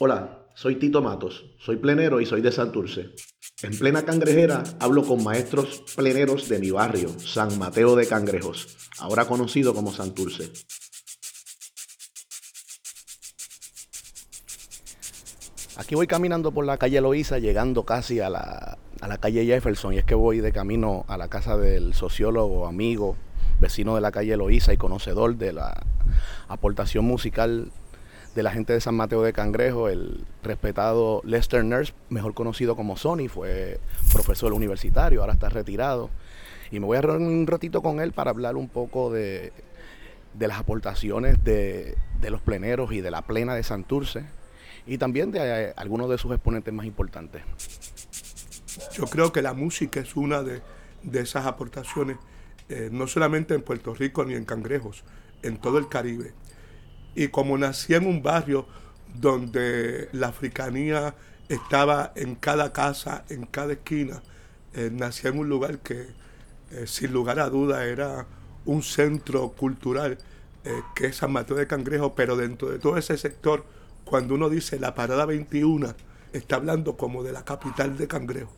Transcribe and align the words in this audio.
Hola, 0.00 0.48
soy 0.54 0.74
Tito 0.74 1.02
Matos, 1.02 1.44
soy 1.60 1.76
plenero 1.76 2.20
y 2.20 2.26
soy 2.26 2.40
de 2.40 2.50
Santurce. 2.50 3.14
En 3.62 3.78
plena 3.78 4.04
cangrejera 4.04 4.64
hablo 4.80 5.04
con 5.04 5.22
maestros 5.22 5.84
pleneros 5.94 6.48
de 6.48 6.58
mi 6.58 6.72
barrio, 6.72 7.10
San 7.20 7.56
Mateo 7.60 7.94
de 7.94 8.08
Cangrejos, 8.08 8.76
ahora 8.98 9.26
conocido 9.26 9.72
como 9.72 9.92
Santurce. 9.92 10.50
Aquí 15.76 15.94
voy 15.94 16.08
caminando 16.08 16.50
por 16.50 16.66
la 16.66 16.76
calle 16.76 17.00
Loíza, 17.00 17.38
llegando 17.38 17.84
casi 17.84 18.18
a 18.18 18.28
la, 18.28 18.78
a 19.00 19.06
la 19.06 19.18
calle 19.18 19.46
Jefferson, 19.46 19.94
y 19.94 19.98
es 19.98 20.04
que 20.04 20.16
voy 20.16 20.40
de 20.40 20.50
camino 20.50 21.04
a 21.06 21.16
la 21.16 21.28
casa 21.28 21.56
del 21.56 21.94
sociólogo, 21.94 22.66
amigo, 22.66 23.16
vecino 23.60 23.94
de 23.94 24.00
la 24.00 24.10
calle 24.10 24.36
Loíza 24.36 24.72
y 24.72 24.76
conocedor 24.76 25.36
de 25.36 25.52
la 25.52 25.86
aportación 26.48 27.04
musical 27.04 27.70
de 28.34 28.42
la 28.42 28.50
gente 28.50 28.72
de 28.72 28.80
San 28.80 28.96
Mateo 28.96 29.22
de 29.22 29.32
Cangrejo, 29.32 29.88
el 29.88 30.24
respetado 30.42 31.20
Lester 31.24 31.64
Nurse, 31.64 31.94
mejor 32.08 32.34
conocido 32.34 32.74
como 32.74 32.96
Sony, 32.96 33.28
fue 33.28 33.78
profesor 34.12 34.52
universitario, 34.52 35.20
ahora 35.20 35.34
está 35.34 35.48
retirado. 35.48 36.10
Y 36.70 36.80
me 36.80 36.86
voy 36.86 36.96
a 36.96 37.02
reunir 37.02 37.28
un 37.28 37.46
ratito 37.46 37.82
con 37.82 38.00
él 38.00 38.12
para 38.12 38.30
hablar 38.30 38.56
un 38.56 38.68
poco 38.68 39.12
de, 39.12 39.52
las 40.38 40.58
aportaciones 40.58 41.44
de, 41.44 41.96
los 42.28 42.40
pleneros 42.40 42.92
y 42.92 43.00
de 43.00 43.10
la 43.10 43.22
plena 43.22 43.54
de 43.54 43.62
Santurce 43.62 44.24
y 44.86 44.98
también 44.98 45.30
de 45.30 45.38
eh, 45.40 45.72
algunos 45.76 46.10
de 46.10 46.18
sus 46.18 46.32
exponentes 46.32 46.74
más 46.74 46.86
importantes. 46.86 47.42
Yo 48.92 49.04
creo 49.06 49.30
que 49.30 49.42
la 49.42 49.54
música 49.54 50.00
es 50.00 50.16
una 50.16 50.42
de, 50.42 50.62
esas 51.12 51.46
aportaciones, 51.46 52.16
eh, 52.68 52.88
no 52.90 53.06
solamente 53.06 53.54
en 53.54 53.62
Puerto 53.62 53.94
Rico 53.94 54.24
ni 54.24 54.34
en 54.34 54.44
Cangrejos, 54.44 55.04
en 55.42 55.58
todo 55.58 55.78
el 55.78 55.88
Caribe. 55.88 56.32
Y 57.14 57.28
como 57.28 57.56
nací 57.58 57.94
en 57.94 58.06
un 58.06 58.22
barrio 58.22 58.66
donde 59.20 60.08
la 60.12 60.28
africanía 60.28 61.14
estaba 61.48 62.12
en 62.16 62.34
cada 62.34 62.72
casa, 62.72 63.24
en 63.28 63.46
cada 63.46 63.74
esquina, 63.74 64.22
eh, 64.74 64.90
nací 64.92 65.28
en 65.28 65.38
un 65.38 65.48
lugar 65.48 65.78
que 65.78 66.08
eh, 66.70 66.86
sin 66.86 67.12
lugar 67.12 67.38
a 67.38 67.48
duda 67.48 67.84
era 67.84 68.26
un 68.64 68.82
centro 68.82 69.50
cultural, 69.50 70.18
eh, 70.64 70.80
que 70.94 71.06
es 71.06 71.16
San 71.16 71.32
Mateo 71.32 71.56
de 71.56 71.66
Cangrejo, 71.66 72.14
pero 72.14 72.36
dentro 72.36 72.70
de 72.70 72.78
todo 72.78 72.96
ese 72.96 73.16
sector, 73.16 73.64
cuando 74.04 74.34
uno 74.34 74.48
dice 74.48 74.78
la 74.78 74.94
parada 74.94 75.26
21, 75.26 75.94
está 76.32 76.56
hablando 76.56 76.96
como 76.96 77.22
de 77.22 77.32
la 77.32 77.44
capital 77.44 77.96
de 77.96 78.08
Cangrejo. 78.08 78.52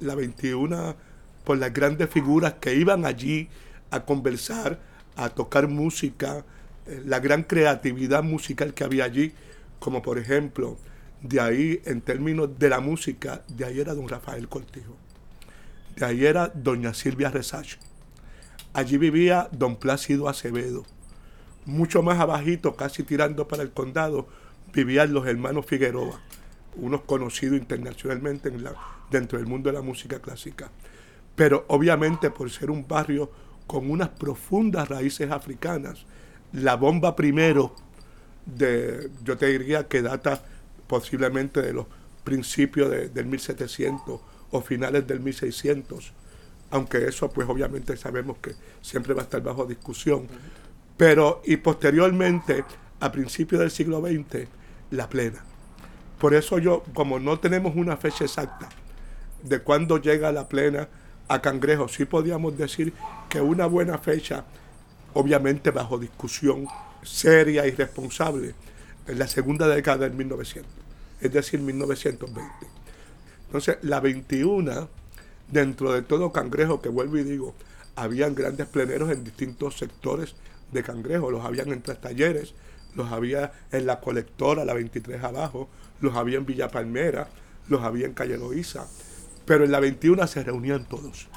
La 0.00 0.14
21 0.14 0.96
por 1.44 1.58
las 1.58 1.72
grandes 1.72 2.08
figuras 2.08 2.54
que 2.54 2.74
iban 2.74 3.04
allí 3.04 3.48
a 3.90 4.04
conversar, 4.04 4.78
a 5.16 5.28
tocar 5.28 5.68
música, 5.68 6.44
la 6.86 7.20
gran 7.20 7.44
creatividad 7.44 8.22
musical 8.22 8.74
que 8.74 8.84
había 8.84 9.04
allí, 9.04 9.32
como 9.78 10.02
por 10.02 10.18
ejemplo, 10.18 10.76
de 11.22 11.40
ahí 11.40 11.82
en 11.84 12.00
términos 12.00 12.58
de 12.58 12.68
la 12.68 12.80
música, 12.80 13.42
de 13.48 13.64
ahí 13.64 13.80
era 13.80 13.94
don 13.94 14.08
Rafael 14.08 14.48
Cortijo, 14.48 14.96
de 15.96 16.06
ahí 16.06 16.24
era 16.24 16.48
doña 16.48 16.94
Silvia 16.94 17.30
Resach, 17.30 17.76
allí 18.72 18.96
vivía 18.96 19.48
don 19.52 19.76
Plácido 19.76 20.28
Acevedo, 20.28 20.84
mucho 21.66 22.02
más 22.02 22.18
abajito, 22.18 22.74
casi 22.74 23.02
tirando 23.02 23.46
para 23.46 23.62
el 23.62 23.70
condado, 23.70 24.28
vivían 24.72 25.12
los 25.12 25.26
hermanos 25.26 25.66
Figueroa, 25.66 26.20
unos 26.76 27.02
conocidos 27.02 27.58
internacionalmente 27.58 28.50
dentro 29.10 29.38
del 29.38 29.46
mundo 29.46 29.70
de 29.70 29.76
la 29.76 29.82
música 29.82 30.20
clásica. 30.20 30.70
Pero 31.36 31.64
obviamente 31.68 32.30
por 32.30 32.50
ser 32.50 32.70
un 32.70 32.86
barrio 32.86 33.30
con 33.66 33.90
unas 33.90 34.08
profundas 34.10 34.88
raíces 34.88 35.30
africanas, 35.30 36.04
la 36.52 36.76
bomba 36.76 37.16
primero 37.16 37.74
de, 38.46 39.10
yo 39.22 39.36
te 39.36 39.46
diría 39.46 39.86
que 39.86 40.02
data 40.02 40.42
posiblemente 40.86 41.62
de 41.62 41.72
los 41.72 41.86
principios 42.24 42.90
del 42.90 43.26
1700 43.26 44.20
o 44.50 44.60
finales 44.60 45.06
del 45.06 45.20
1600, 45.20 46.12
aunque 46.70 47.06
eso 47.06 47.30
pues 47.30 47.48
obviamente 47.48 47.96
sabemos 47.96 48.38
que 48.38 48.54
siempre 48.80 49.14
va 49.14 49.22
a 49.22 49.24
estar 49.24 49.42
bajo 49.42 49.64
discusión. 49.64 50.26
Pero 50.96 51.42
y 51.44 51.56
posteriormente, 51.56 52.64
a 52.98 53.10
principios 53.10 53.60
del 53.60 53.70
siglo 53.70 54.00
XX, 54.00 54.46
la 54.90 55.08
plena. 55.08 55.42
Por 56.18 56.34
eso 56.34 56.58
yo, 56.58 56.82
como 56.92 57.18
no 57.18 57.38
tenemos 57.38 57.74
una 57.76 57.96
fecha 57.96 58.24
exacta 58.24 58.68
de 59.42 59.60
cuándo 59.60 59.98
llega 59.98 60.32
la 60.32 60.48
plena 60.48 60.88
a 61.28 61.40
Cangrejo, 61.40 61.88
sí 61.88 62.04
podríamos 62.04 62.58
decir 62.58 62.92
que 63.28 63.40
una 63.40 63.66
buena 63.66 63.96
fecha 63.96 64.44
obviamente 65.14 65.70
bajo 65.70 65.98
discusión 65.98 66.66
seria 67.02 67.66
y 67.66 67.70
responsable, 67.72 68.54
en 69.06 69.18
la 69.18 69.26
segunda 69.26 69.66
década 69.66 70.08
del 70.08 70.12
1900, 70.12 70.70
es 71.20 71.32
decir, 71.32 71.60
1920. 71.60 72.50
Entonces, 73.46 73.78
la 73.82 74.00
21, 74.00 74.88
dentro 75.48 75.92
de 75.92 76.02
todo 76.02 76.32
Cangrejo, 76.32 76.80
que 76.80 76.88
vuelvo 76.88 77.18
y 77.18 77.24
digo, 77.24 77.54
habían 77.96 78.34
grandes 78.34 78.66
pleneros 78.66 79.10
en 79.10 79.24
distintos 79.24 79.78
sectores 79.78 80.34
de 80.70 80.82
Cangrejo, 80.82 81.30
los 81.30 81.44
habían 81.44 81.72
en 81.72 81.82
tres 81.82 82.00
talleres, 82.00 82.54
los 82.94 83.10
había 83.10 83.52
en 83.72 83.86
la 83.86 84.00
colectora, 84.00 84.64
la 84.64 84.74
23 84.74 85.22
abajo, 85.24 85.68
los 86.00 86.14
había 86.14 86.38
en 86.38 86.46
Villa 86.46 86.70
Palmera, 86.70 87.28
los 87.68 87.82
había 87.82 88.06
en 88.06 88.14
Calle 88.14 88.38
Loíza, 88.38 88.86
pero 89.44 89.64
en 89.64 89.72
la 89.72 89.80
21 89.80 90.26
se 90.26 90.42
reunían 90.44 90.84
todos. 90.88 91.28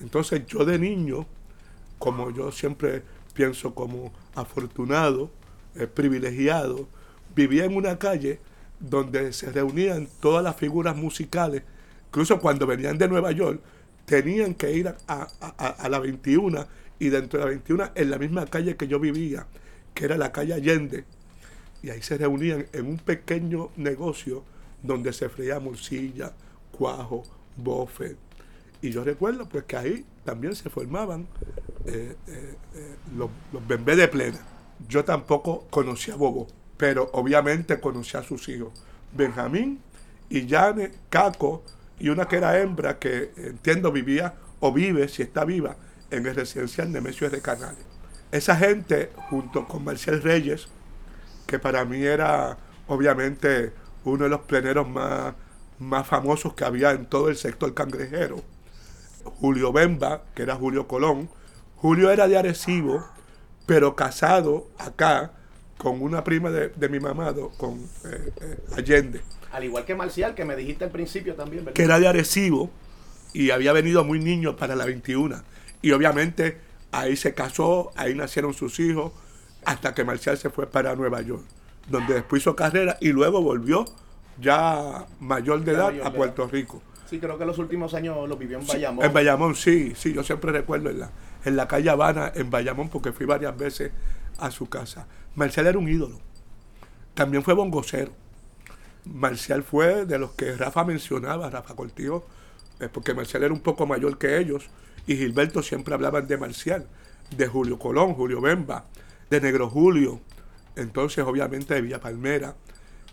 Entonces 0.00 0.46
yo 0.46 0.64
de 0.64 0.78
niño 0.78 1.26
como 1.98 2.30
yo 2.30 2.52
siempre 2.52 3.02
pienso 3.34 3.74
como 3.74 4.12
afortunado, 4.34 5.30
eh, 5.76 5.86
privilegiado, 5.86 6.88
vivía 7.34 7.64
en 7.64 7.76
una 7.76 7.98
calle 7.98 8.40
donde 8.80 9.32
se 9.32 9.50
reunían 9.50 10.08
todas 10.20 10.42
las 10.42 10.56
figuras 10.56 10.96
musicales, 10.96 11.62
incluso 12.08 12.40
cuando 12.40 12.66
venían 12.66 12.98
de 12.98 13.08
Nueva 13.08 13.32
York, 13.32 13.60
tenían 14.06 14.54
que 14.54 14.72
ir 14.72 14.94
a, 15.06 15.88
la 15.88 15.98
21 15.98 16.66
y 16.98 17.08
dentro 17.10 17.38
de 17.38 17.44
la 17.44 17.50
21 17.50 17.90
en 17.94 18.10
la 18.10 18.18
misma 18.18 18.46
calle 18.46 18.76
que 18.76 18.88
yo 18.88 18.98
vivía, 18.98 19.46
que 19.94 20.06
era 20.06 20.16
la 20.16 20.32
calle 20.32 20.54
Allende, 20.54 21.04
y 21.82 21.90
ahí 21.90 22.02
se 22.02 22.18
reunían 22.18 22.66
en 22.72 22.86
un 22.86 22.98
pequeño 22.98 23.70
negocio 23.76 24.44
donde 24.82 25.12
se 25.12 25.28
freía 25.28 25.60
morcilla, 25.60 26.32
cuajo, 26.72 27.24
bofe. 27.56 28.16
Y 28.80 28.90
yo 28.90 29.04
recuerdo 29.04 29.48
pues 29.48 29.64
que 29.64 29.76
ahí 29.76 30.04
también 30.24 30.54
se 30.54 30.70
formaban 30.70 31.26
eh, 31.88 32.16
eh, 32.26 32.54
eh, 32.74 32.96
los, 33.16 33.30
los 33.52 33.66
de 33.68 34.08
plena. 34.08 34.38
Yo 34.88 35.04
tampoco 35.04 35.66
conocía 35.70 36.14
a 36.14 36.16
Bobo, 36.16 36.46
pero 36.76 37.08
obviamente 37.12 37.80
conocía 37.80 38.20
a 38.20 38.22
sus 38.22 38.48
hijos. 38.48 38.72
Benjamín 39.12 39.80
Yane, 40.30 40.90
Caco 41.08 41.62
y 41.98 42.10
una 42.10 42.28
que 42.28 42.36
era 42.36 42.60
hembra 42.60 42.98
que 42.98 43.32
entiendo 43.36 43.90
vivía 43.90 44.34
o 44.60 44.72
vive, 44.72 45.08
si 45.08 45.22
está 45.22 45.44
viva, 45.44 45.76
en 46.10 46.26
el 46.26 46.34
residencial 46.34 46.92
Nemesio 46.92 47.30
de 47.30 47.40
Canales. 47.40 47.84
Esa 48.30 48.56
gente, 48.56 49.10
junto 49.30 49.66
con 49.66 49.84
Marcial 49.84 50.22
Reyes, 50.22 50.68
que 51.46 51.58
para 51.58 51.84
mí 51.84 52.02
era 52.02 52.58
obviamente 52.86 53.72
uno 54.04 54.24
de 54.24 54.30
los 54.30 54.40
pleneros 54.40 54.88
más, 54.88 55.34
más 55.78 56.06
famosos 56.06 56.52
que 56.54 56.64
había 56.64 56.90
en 56.90 57.06
todo 57.06 57.30
el 57.30 57.36
sector 57.36 57.72
cangrejero, 57.72 58.42
Julio 59.24 59.72
Bemba, 59.72 60.22
que 60.34 60.42
era 60.42 60.56
Julio 60.56 60.86
Colón. 60.86 61.30
Julio 61.80 62.10
era 62.10 62.26
de 62.26 62.36
Arecibo, 62.36 63.04
pero 63.66 63.94
casado 63.94 64.68
acá 64.78 65.32
con 65.76 66.02
una 66.02 66.24
prima 66.24 66.50
de, 66.50 66.88
mi 66.88 66.98
mamado, 66.98 67.50
con 67.56 67.78
eh, 68.04 68.32
eh, 68.40 68.58
Allende. 68.76 69.20
Al 69.52 69.64
igual 69.64 69.84
que 69.84 69.94
Marcial, 69.94 70.34
que 70.34 70.44
me 70.44 70.56
dijiste 70.56 70.84
al 70.84 70.90
principio 70.90 71.34
también, 71.34 71.64
¿verdad? 71.64 71.74
Que 71.74 71.84
era 71.84 72.00
de 72.00 72.08
Arecibo 72.08 72.70
y 73.32 73.50
había 73.50 73.72
venido 73.72 74.04
muy 74.04 74.18
niño 74.18 74.56
para 74.56 74.74
la 74.74 74.84
21. 74.84 75.40
Y 75.80 75.92
obviamente 75.92 76.58
ahí 76.90 77.16
se 77.16 77.32
casó, 77.32 77.92
ahí 77.94 78.14
nacieron 78.14 78.54
sus 78.54 78.80
hijos, 78.80 79.12
hasta 79.64 79.94
que 79.94 80.02
Marcial 80.04 80.36
se 80.36 80.50
fue 80.50 80.66
para 80.66 80.96
Nueva 80.96 81.22
York, 81.22 81.44
donde 81.88 82.14
después 82.14 82.42
hizo 82.42 82.56
carrera 82.56 82.96
y 83.00 83.12
luego 83.12 83.40
volvió 83.40 83.84
ya 84.40 85.06
mayor 85.20 85.62
de 85.62 85.72
edad 85.72 85.94
a 86.02 86.12
Puerto 86.12 86.48
Rico. 86.48 86.82
Sí, 87.08 87.20
creo 87.20 87.38
que 87.38 87.46
los 87.46 87.58
últimos 87.58 87.94
años 87.94 88.28
lo 88.28 88.36
vivió 88.36 88.58
en 88.58 88.66
Bayamón. 88.66 89.04
en 89.04 89.12
Bayamón, 89.12 89.54
sí, 89.54 89.92
sí, 89.96 90.12
yo 90.12 90.24
siempre 90.24 90.52
recuerdo 90.52 90.90
en 90.90 91.00
la, 91.00 91.10
en 91.48 91.56
la 91.56 91.66
calle 91.66 91.90
Habana, 91.90 92.32
en 92.34 92.50
Bayamón, 92.50 92.88
porque 92.88 93.12
fui 93.12 93.26
varias 93.26 93.56
veces 93.56 93.92
a 94.38 94.50
su 94.50 94.68
casa. 94.68 95.06
Marcial 95.34 95.66
era 95.66 95.78
un 95.78 95.88
ídolo. 95.88 96.20
También 97.14 97.42
fue 97.42 97.54
bongocero. 97.54 98.12
Marcial 99.04 99.62
fue 99.62 100.04
de 100.04 100.18
los 100.18 100.32
que 100.32 100.56
Rafa 100.56 100.84
mencionaba, 100.84 101.50
Rafa 101.50 101.74
Cortijo, 101.74 102.26
eh, 102.80 102.88
porque 102.92 103.14
Marcial 103.14 103.42
era 103.42 103.52
un 103.52 103.60
poco 103.60 103.86
mayor 103.86 104.18
que 104.18 104.38
ellos, 104.38 104.68
y 105.06 105.16
Gilberto 105.16 105.62
siempre 105.62 105.94
hablaban 105.94 106.26
de 106.26 106.36
Marcial, 106.36 106.86
de 107.36 107.46
Julio 107.46 107.78
Colón, 107.78 108.14
Julio 108.14 108.40
Bemba, 108.40 108.84
de 109.30 109.40
Negro 109.40 109.68
Julio, 109.68 110.20
entonces 110.76 111.24
obviamente 111.24 111.74
de 111.74 111.80
Villa 111.80 112.00
Palmera, 112.00 112.54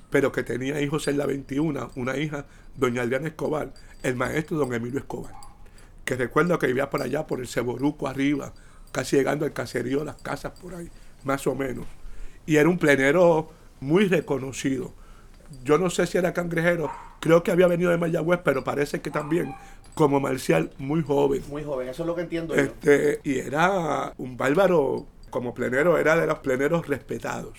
pero 0.10 0.32
que 0.32 0.44
tenía 0.44 0.82
hijos 0.82 1.08
en 1.08 1.18
la 1.18 1.26
21, 1.26 1.92
una 1.96 2.18
hija, 2.18 2.46
doña 2.76 3.02
Adriana 3.02 3.28
Escobar, 3.28 3.74
el 4.04 4.16
maestro 4.16 4.58
don 4.58 4.74
Emilio 4.74 5.00
Escobar, 5.00 5.34
que 6.06 6.16
recuerdo 6.16 6.60
que 6.60 6.68
vivía 6.68 6.90
por 6.90 7.02
allá, 7.02 7.28
por 7.28 7.40
el 7.40 7.48
Ceboruco 7.48 8.07
arriba, 8.07 8.54
casi 8.92 9.18
llegando 9.18 9.46
al 9.46 9.54
caserío, 9.54 10.06
las 10.06 10.16
casas 10.18 10.54
por 10.60 10.75
ahí, 10.75 10.90
más 11.24 11.46
o 11.48 11.56
menos. 11.56 11.86
Y 12.46 12.57
era 12.57 12.69
un 12.69 12.78
plenero 12.78 13.52
muy 13.81 14.07
reconocido. 14.07 14.94
yo 15.63 15.78
no 15.78 15.90
sé 15.90 16.07
si 16.07 16.18
era 16.18 16.34
cangrejero, 16.34 16.92
creo 17.19 17.44
que 17.44 17.52
había 17.52 17.68
venido 17.68 17.92
de 17.92 17.98
Mayagüez, 17.98 18.40
pero 18.44 18.63
parece 18.63 19.02
que 19.02 19.12
también 19.12 19.54
como 19.96 20.19
marcial 20.19 20.72
muy 20.78 21.02
joven. 21.02 21.42
Muy 21.50 21.63
joven, 21.63 21.90
eso 21.90 22.04
es 22.04 22.08
lo 22.08 22.16
que 22.16 22.22
entiendo 22.22 22.54
este, 22.54 23.19
Y 23.24 23.40
era 23.40 24.13
un 24.18 24.38
bárbaro, 24.38 25.08
como 25.30 25.54
plenero, 25.54 25.98
era 25.98 26.16
de 26.16 26.28
los 26.28 26.40
pleneros 26.40 26.88
respetados. 26.88 27.58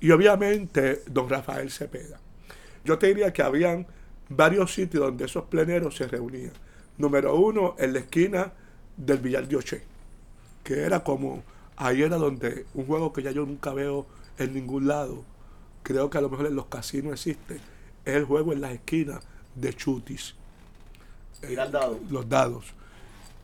Y 0.00 0.10
obviamente 0.10 1.02
don 1.06 1.28
Rafael 1.28 1.70
Cepeda. 1.70 2.20
Yo 2.84 2.98
te 2.98 3.08
diría 3.08 3.32
que 3.32 3.42
habían 3.42 3.86
varios 4.28 4.74
sitios 4.74 5.04
donde 5.04 5.24
esos 5.24 5.44
pleneros 5.44 5.96
se 5.96 6.06
reunían. 6.06 6.52
Número 6.98 7.36
uno, 7.36 7.76
en 7.78 7.92
la 7.92 8.00
esquina 8.00 8.52
del 8.96 9.18
Villar 9.18 9.46
de 9.46 9.56
Oche, 9.56 9.82
que 10.64 10.80
era 10.80 11.04
como, 11.04 11.42
ahí 11.76 12.02
era 12.02 12.16
donde 12.16 12.66
un 12.74 12.86
juego 12.86 13.12
que 13.12 13.22
ya 13.22 13.30
yo 13.30 13.46
nunca 13.46 13.72
veo 13.72 14.06
en 14.36 14.52
ningún 14.52 14.88
lado, 14.88 15.24
creo 15.82 16.10
que 16.10 16.18
a 16.18 16.20
lo 16.20 16.28
mejor 16.28 16.46
en 16.46 16.56
los 16.56 16.66
casinos 16.66 17.12
existe, 17.12 17.60
es 18.04 18.14
el 18.14 18.24
juego 18.24 18.52
en 18.52 18.60
las 18.60 18.72
esquinas 18.72 19.22
de 19.54 19.72
chutis. 19.74 20.34
los 22.10 22.28
dados. 22.28 22.74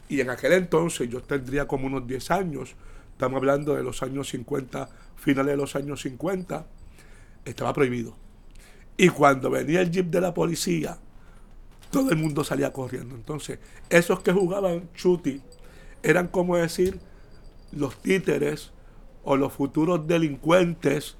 Y 0.08 0.20
en 0.20 0.30
aquel 0.30 0.52
entonces 0.52 1.08
yo 1.08 1.22
tendría 1.22 1.66
como 1.66 1.86
unos 1.86 2.06
10 2.06 2.30
años, 2.32 2.74
estamos 3.12 3.38
hablando 3.38 3.74
de 3.74 3.84
los 3.84 4.02
años 4.02 4.28
50, 4.28 4.88
finales 5.16 5.52
de 5.52 5.56
los 5.56 5.76
años 5.76 6.02
50, 6.02 6.66
estaba 7.44 7.72
prohibido. 7.72 8.16
Y 8.96 9.08
cuando 9.08 9.50
venía 9.50 9.80
el 9.80 9.90
jeep 9.90 10.06
de 10.06 10.20
la 10.20 10.34
policía, 10.34 10.98
todo 11.94 12.10
el 12.10 12.16
mundo 12.16 12.42
salía 12.42 12.72
corriendo. 12.72 13.14
Entonces, 13.14 13.60
esos 13.88 14.20
que 14.20 14.32
jugaban 14.32 14.90
chuti 14.94 15.40
eran 16.02 16.26
como 16.26 16.56
decir 16.56 16.98
los 17.70 18.02
títeres 18.02 18.72
o 19.22 19.36
los 19.36 19.52
futuros 19.52 20.06
delincuentes 20.06 21.16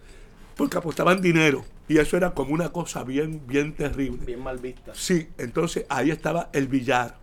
porque 0.56 0.78
apostaban 0.78 1.22
dinero. 1.22 1.64
Y 1.86 1.98
eso 1.98 2.16
era 2.16 2.32
como 2.32 2.54
una 2.54 2.70
cosa 2.70 3.04
bien, 3.04 3.42
bien 3.46 3.74
terrible. 3.74 4.24
Bien 4.24 4.42
mal 4.42 4.58
vista. 4.58 4.92
Sí, 4.94 5.28
entonces 5.38 5.86
ahí 5.88 6.10
estaba 6.10 6.50
el 6.52 6.66
billar. 6.66 7.18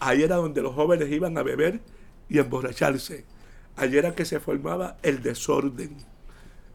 Ahí 0.00 0.22
era 0.22 0.36
donde 0.36 0.60
los 0.60 0.74
jóvenes 0.74 1.10
iban 1.10 1.38
a 1.38 1.42
beber 1.42 1.80
y 2.28 2.38
emborracharse. 2.38 3.24
Ahí 3.76 3.96
era 3.96 4.14
que 4.14 4.26
se 4.26 4.38
formaba 4.38 4.98
el 5.02 5.22
desorden. 5.22 5.96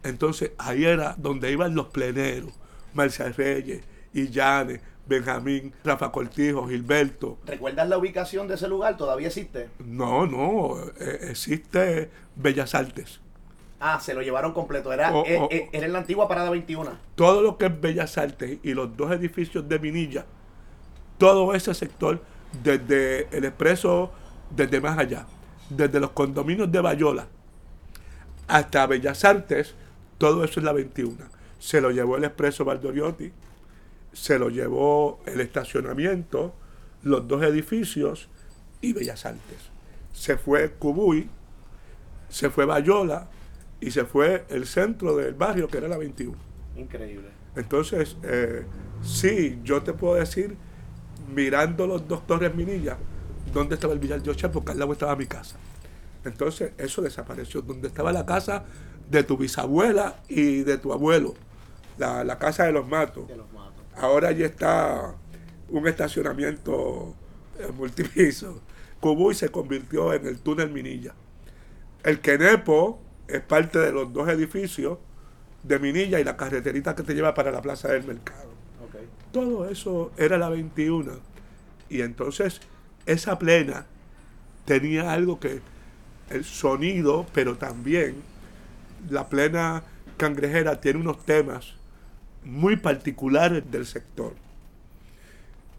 Entonces 0.04 0.52
ahí 0.58 0.86
era 0.86 1.16
donde 1.18 1.52
iban 1.52 1.76
los 1.76 1.88
pleneros, 1.88 2.54
Marcial 2.94 3.36
Reyes, 3.36 3.84
Illanes, 4.14 4.82
Benjamín, 5.10 5.74
Rafa 5.84 6.12
Cortijo, 6.12 6.68
Gilberto. 6.68 7.38
¿Recuerdas 7.46 7.90
la 7.90 7.98
ubicación 7.98 8.48
de 8.48 8.56
ese 8.56 8.68
lugar? 8.68 8.96
¿Todavía 8.96 9.28
existe? 9.28 9.70
No, 9.80 10.26
no, 10.26 10.78
eh, 11.00 11.28
existe 11.30 12.10
Bellas 12.36 12.76
Artes. 12.76 13.20
Ah, 13.80 14.00
se 14.00 14.14
lo 14.14 14.22
llevaron 14.22 14.54
completo. 14.54 14.94
Era, 14.94 15.12
eh, 15.26 15.48
eh, 15.50 15.70
era 15.72 15.86
en 15.86 15.94
la 15.94 16.00
antigua 16.00 16.28
Parada 16.28 16.50
21. 16.50 16.92
Todo 17.16 17.42
lo 17.42 17.58
que 17.58 17.66
es 17.66 17.82
Bellas 17.82 18.18
Artes 18.18 18.60
y 18.64 18.74
los 18.74 18.96
dos 18.96 19.12
edificios 19.12 19.68
de 19.68 19.80
Minilla, 19.80 20.26
todo 21.18 21.54
ese 21.54 21.74
sector, 21.74 22.22
desde 22.64 23.28
el 23.36 23.46
expreso, 23.46 24.12
desde 24.50 24.80
más 24.80 24.98
allá, 24.98 25.26
desde 25.70 26.00
los 26.00 26.12
condominios 26.12 26.72
de 26.72 26.82
Bayola 26.82 27.28
hasta 28.50 28.88
Bellas 28.88 29.24
Artes, 29.24 29.76
todo 30.18 30.44
eso 30.44 30.60
es 30.60 30.64
la 30.66 30.74
21. 30.74 31.16
Se 31.60 31.80
lo 31.80 31.92
llevó 31.92 32.18
el 32.18 32.24
expreso 32.26 32.66
Valdoriotti, 32.66 33.32
se 34.14 34.40
lo 34.40 34.50
llevó 34.50 35.22
el 35.26 35.42
estacionamiento, 35.42 36.54
los 37.04 37.28
dos 37.28 37.44
edificios 37.44 38.30
y 38.82 38.94
Bellas 38.94 39.26
Artes. 39.26 39.70
Se 40.14 40.38
fue 40.38 40.72
Cubuy, 40.72 41.30
se 42.30 42.50
fue 42.50 42.66
Bayola, 42.66 43.30
y 43.82 43.92
se 43.92 44.06
fue 44.06 44.46
el 44.50 44.66
centro 44.66 45.16
del 45.16 45.34
barrio, 45.34 45.68
que 45.68 45.78
era 45.78 45.88
la 45.88 45.98
21. 45.98 46.36
Increíble. 46.76 47.30
Entonces, 47.56 48.18
eh, 48.24 48.66
sí, 49.02 49.60
yo 49.64 49.82
te 49.84 49.94
puedo 49.94 50.16
decir, 50.16 50.56
mirando 51.34 51.88
los 51.88 52.08
doctores 52.08 52.54
Minilla, 52.54 52.98
dónde 53.54 53.76
estaba 53.76 53.94
el 53.94 54.00
Villar 54.00 54.22
de 54.22 54.50
porque 54.50 54.72
al 54.72 54.80
lado 54.80 54.94
estaba 54.94 55.16
mi 55.16 55.28
casa. 55.28 55.58
Entonces, 56.26 56.74
eso 56.78 57.02
desapareció. 57.02 57.62
Donde 57.62 57.88
estaba 57.88 58.12
la 58.12 58.26
casa 58.26 58.66
de 59.10 59.24
tu 59.24 59.38
bisabuela 59.38 60.18
y 60.28 60.64
de 60.64 60.78
tu 60.78 60.94
abuelo, 60.94 61.34
la, 61.98 62.38
casa 62.38 62.66
de 62.66 62.72
los 62.74 62.88
matos. 62.88 63.26
Ahora 64.00 64.32
ya 64.32 64.46
está 64.46 65.14
un 65.68 65.88
estacionamiento 65.88 67.14
eh, 67.60 67.72
multipiso. 67.78 68.62
Cubuy 69.00 69.36
se 69.36 69.50
convirtió 69.50 70.14
en 70.14 70.26
el 70.26 70.40
túnel 70.40 70.72
Minilla. 70.72 71.14
El 72.04 72.20
Quenepo, 72.22 73.02
es 73.28 73.42
parte 73.42 73.78
de 73.80 73.92
los 73.92 74.12
dos 74.12 74.28
edificios 74.30 74.98
de 75.64 75.78
Minilla 75.80 76.20
y 76.20 76.24
la 76.24 76.38
carreterita 76.38 76.96
que 76.96 77.04
te 77.04 77.14
lleva 77.14 77.34
para 77.34 77.52
la 77.52 77.62
Plaza 77.62 77.90
del 77.90 78.06
Mercado. 78.06 78.50
Todo 79.32 79.70
eso 79.70 80.12
era 80.18 80.38
la 80.38 80.50
21. 80.50 81.12
Y 81.90 82.02
entonces 82.02 82.62
esa 83.06 83.38
plena 83.38 83.86
tenía 84.66 85.12
algo 85.12 85.40
que 85.40 85.62
el 86.30 86.46
sonido, 86.46 87.26
pero 87.34 87.58
también 87.58 88.16
la 89.10 89.28
plena 89.28 89.84
cangrejera 90.18 90.82
tiene 90.82 91.00
unos 91.00 91.24
temas 91.26 91.79
muy 92.44 92.78
particulares 92.78 93.64
del 93.70 93.86
sector. 93.86 94.34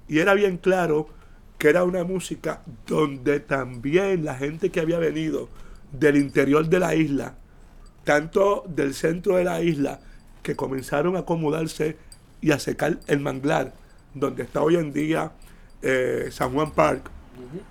Y 0.09 0.19
era 0.19 0.35
bien 0.35 0.57
claro 0.57 1.09
que 1.59 1.69
era 1.69 1.85
una 1.85 2.05
música 2.05 2.63
donde 2.87 3.41
también 3.41 4.25
la 4.25 4.35
gente 4.35 4.71
que 4.71 4.81
había 4.81 4.99
venido 4.99 5.49
del 5.93 6.17
interior 6.17 6.69
de 6.69 6.79
la 6.79 6.95
isla, 6.95 7.35
tanto 8.05 8.65
del 8.67 8.95
centro 8.95 9.37
de 9.37 9.45
la 9.45 9.61
isla, 9.61 10.01
que 10.43 10.57
comenzaron 10.57 11.17
a 11.17 11.21
acomodarse 11.21 11.97
y 12.41 12.53
a 12.53 12.59
secar 12.59 12.99
el 13.07 13.21
manglar, 13.21 13.75
donde 14.15 14.43
está 14.43 14.63
hoy 14.63 14.77
en 14.77 14.93
día 14.93 15.33
eh, 15.83 16.29
San 16.31 16.53
Juan 16.53 16.73
Park, 16.73 17.11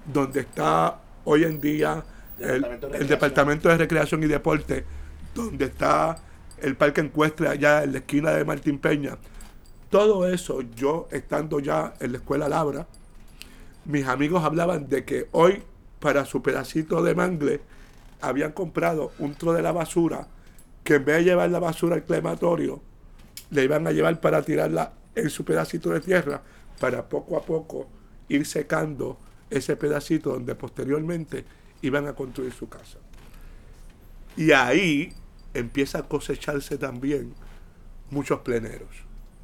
donde 0.06 0.42
está 0.42 1.00
hoy 1.26 1.44
en 1.44 1.60
día 1.60 2.04
el, 2.40 3.08
Departamento 3.08 3.70
de 3.70 3.78
Recreación 3.78 4.24
y 4.24 4.28
Deporte, 4.28 4.86
donde 5.36 5.66
está 5.66 6.18
el 6.62 6.76
Parque 6.76 7.02
Encuestre 7.02 7.48
allá 7.48 7.84
en 7.84 7.94
la 7.94 8.00
esquina 8.00 8.32
de 8.32 8.46
Martín 8.46 8.80
Peña. 8.80 9.18
Todo 9.90 10.28
eso, 10.28 10.62
yo 10.76 11.08
estando 11.12 11.60
ya 11.60 11.94
en 12.00 12.12
la 12.12 12.18
escuela 12.20 12.48
Labra, 12.48 12.88
mis 13.86 14.06
amigos 14.06 14.44
hablaban 14.44 14.88
de 14.88 15.04
que 15.04 15.28
hoy, 15.32 15.64
para 16.00 16.26
su 16.26 16.42
pedacito 16.42 17.02
de 17.02 17.16
mangle, 17.16 17.62
habían 18.22 18.52
comprado 18.52 19.12
un 19.20 19.34
tro 19.36 19.54
de 19.54 19.62
la 19.62 19.72
basura 19.72 20.28
que 20.84 20.96
en 20.96 21.06
vez 21.06 21.18
de 21.18 21.24
llevar 21.24 21.50
la 21.50 21.60
basura 21.60 21.96
al 21.96 22.04
crematorio, 22.04 22.82
le 23.52 23.64
iban 23.64 23.88
a 23.88 23.92
llevar 23.92 24.20
para 24.20 24.42
tirarla 24.42 24.94
en 25.16 25.30
su 25.30 25.44
pedacito 25.44 25.90
de 25.90 26.02
tierra 26.02 26.42
para 26.80 27.08
poco 27.08 27.38
a 27.38 27.42
poco 27.42 27.88
ir 28.28 28.46
secando 28.46 29.18
ese 29.50 29.76
pedacito 29.76 30.32
donde 30.32 30.56
posteriormente 30.56 31.46
iban 31.82 32.08
a 32.08 32.14
construir 32.14 32.54
su 32.54 32.70
casa. 32.70 33.00
Y 34.38 34.52
ahí 34.52 35.14
empieza 35.54 36.00
a 36.00 36.08
cosecharse 36.08 36.78
también 36.78 37.34
muchos 38.10 38.40
pleneros, 38.40 38.90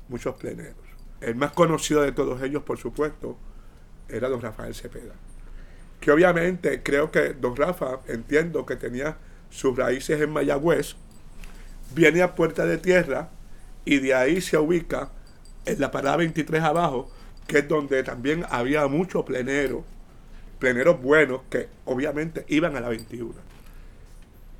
muchos 0.07 0.35
pleneros. 0.35 0.75
El 1.21 1.35
más 1.35 1.51
conocido 1.51 2.01
de 2.01 2.11
todos 2.11 2.41
ellos, 2.41 2.63
por 2.63 2.77
supuesto, 2.77 3.37
era 4.09 4.29
don 4.29 4.41
Rafael 4.41 4.75
Cepeda 4.75 5.15
que 6.05 6.11
obviamente 6.11 6.83
creo 6.83 7.09
que 7.09 7.33
don 7.33 7.55
Rafa, 7.55 7.99
entiendo 8.07 8.65
que 8.65 8.75
tenía 8.75 9.17
sus 9.49 9.75
raíces 9.75 10.21
en 10.21 10.31
Mayagüez, 10.31 10.95
viene 11.95 12.21
a 12.21 12.35
Puerta 12.35 12.65
de 12.65 12.77
Tierra 12.77 13.29
y 13.85 13.97
de 13.97 14.13
ahí 14.13 14.39
se 14.39 14.55
ubica 14.55 15.09
en 15.65 15.79
la 15.79 15.89
parada 15.89 16.17
23 16.17 16.61
abajo, 16.61 17.11
que 17.47 17.59
es 17.59 17.67
donde 17.67 18.03
también 18.03 18.45
había 18.51 18.87
muchos 18.87 19.25
pleneros, 19.25 19.83
pleneros 20.59 21.01
buenos 21.01 21.41
que 21.49 21.69
obviamente 21.85 22.45
iban 22.49 22.75
a 22.75 22.81
la 22.81 22.89
21. 22.89 23.33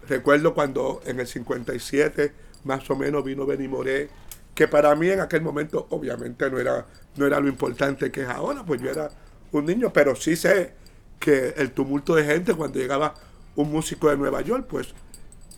Recuerdo 0.08 0.54
cuando 0.54 1.02
en 1.06 1.20
el 1.20 1.28
57 1.28 2.46
más 2.66 2.90
o 2.90 2.96
menos 2.96 3.24
vino 3.24 3.46
Benny 3.46 3.68
Moré, 3.68 4.10
que 4.54 4.68
para 4.68 4.96
mí 4.96 5.10
en 5.10 5.20
aquel 5.20 5.42
momento 5.42 5.88
obviamente 5.90 6.50
no 6.50 6.60
era, 6.60 6.86
no 7.16 7.26
era 7.26 7.40
lo 7.40 7.48
importante 7.48 8.12
que 8.12 8.24
es 8.24 8.30
ahora, 8.30 8.64
pues 8.64 8.82
yo 8.82 8.90
era 8.90 9.10
un 9.52 9.66
niño, 9.66 9.92
pero 9.94 10.16
sí 10.16 10.36
sé 10.36 10.74
que 11.20 11.54
el 11.58 11.72
tumulto 11.72 12.16
de 12.16 12.24
gente 12.24 12.54
cuando 12.54 12.80
llegaba 12.80 13.14
un 13.56 13.72
músico 13.72 14.10
de 14.10 14.18
Nueva 14.18 14.42
York, 14.42 14.68
pues, 14.70 14.94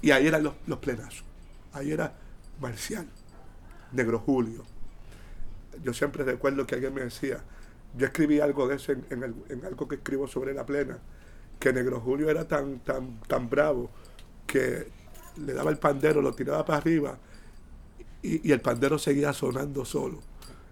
y 0.02 0.12
ahí 0.12 0.28
eran 0.28 0.44
los, 0.44 0.54
los 0.68 0.80
plenazos. 0.80 1.24
Ahí 1.74 1.92
era 1.92 2.14
Marcial, 2.60 3.08
Negro 3.92 4.20
Julio. 4.20 4.64
Yo 5.84 5.94
siempre 5.94 6.24
recuerdo 6.24 6.66
que 6.66 6.76
alguien 6.76 6.94
me 6.94 7.02
decía, 7.02 7.44
yo 7.96 8.06
escribí 8.06 8.40
algo 8.40 8.68
de 8.68 8.76
eso 8.76 8.92
en, 8.92 9.66
algo 9.66 9.88
que 9.88 9.96
escribo 9.96 10.28
sobre 10.28 10.54
la 10.54 10.66
plena, 10.66 11.00
que 11.60 11.74
Negro 11.74 12.00
Julio 12.00 12.30
era 12.30 12.48
tan, 12.48 12.80
tan, 12.80 13.20
tan 13.22 13.50
bravo 13.50 13.90
que 14.48 14.88
le 15.38 15.54
daba 15.54 15.70
el 15.70 15.78
pandero, 15.78 16.22
lo 16.22 16.34
tiraba 16.34 16.66
para 16.66 16.80
arriba 16.80 17.20
y, 18.24 18.52
el 18.52 18.62
pandero 18.62 18.98
seguía 18.98 19.34
sonando 19.34 19.86
solo. 19.86 20.20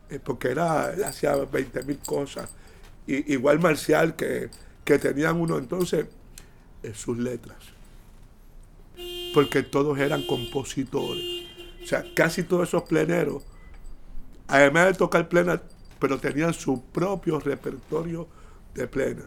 Eh, 0.10 0.20
porque 0.24 0.50
era, 0.50 0.94
él 0.94 1.04
hacía 1.04 1.36
20 1.36 1.84
mil 1.84 2.00
cosas. 2.00 2.50
Y, 3.06 3.34
igual 3.34 3.60
Marcial 3.60 4.16
que 4.16 4.50
que 4.86 5.00
tenían 5.00 5.42
uno 5.42 5.58
entonces 5.58 6.06
en 6.84 6.94
sus 6.94 7.18
letras. 7.18 7.58
Porque 9.34 9.64
todos 9.64 9.98
eran 9.98 10.26
compositores. 10.28 11.26
O 11.84 11.88
sea, 11.88 12.06
casi 12.16 12.44
todos 12.44 12.70
esos 12.70 12.84
pleneros 12.84 13.44
además 14.48 14.86
de 14.86 14.94
tocar 14.94 15.28
plena, 15.28 15.60
pero 16.00 16.20
tenían 16.20 16.54
su 16.54 16.84
propio 16.84 17.40
repertorio 17.40 18.28
de 18.76 18.88
plena. 18.88 19.24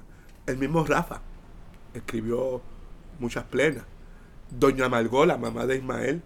El 0.47 0.59
mismo 0.59 0.85
Rafa 0.85 1.21
escribió 1.93 2.63
muchas 3.19 3.45
plenas. 3.45 3.85
Doña 4.51 4.89
Margot, 4.89 5.27
la 5.27 5.37
mamá 5.37 5.67
de 5.67 5.77
Ismael, 5.77 6.23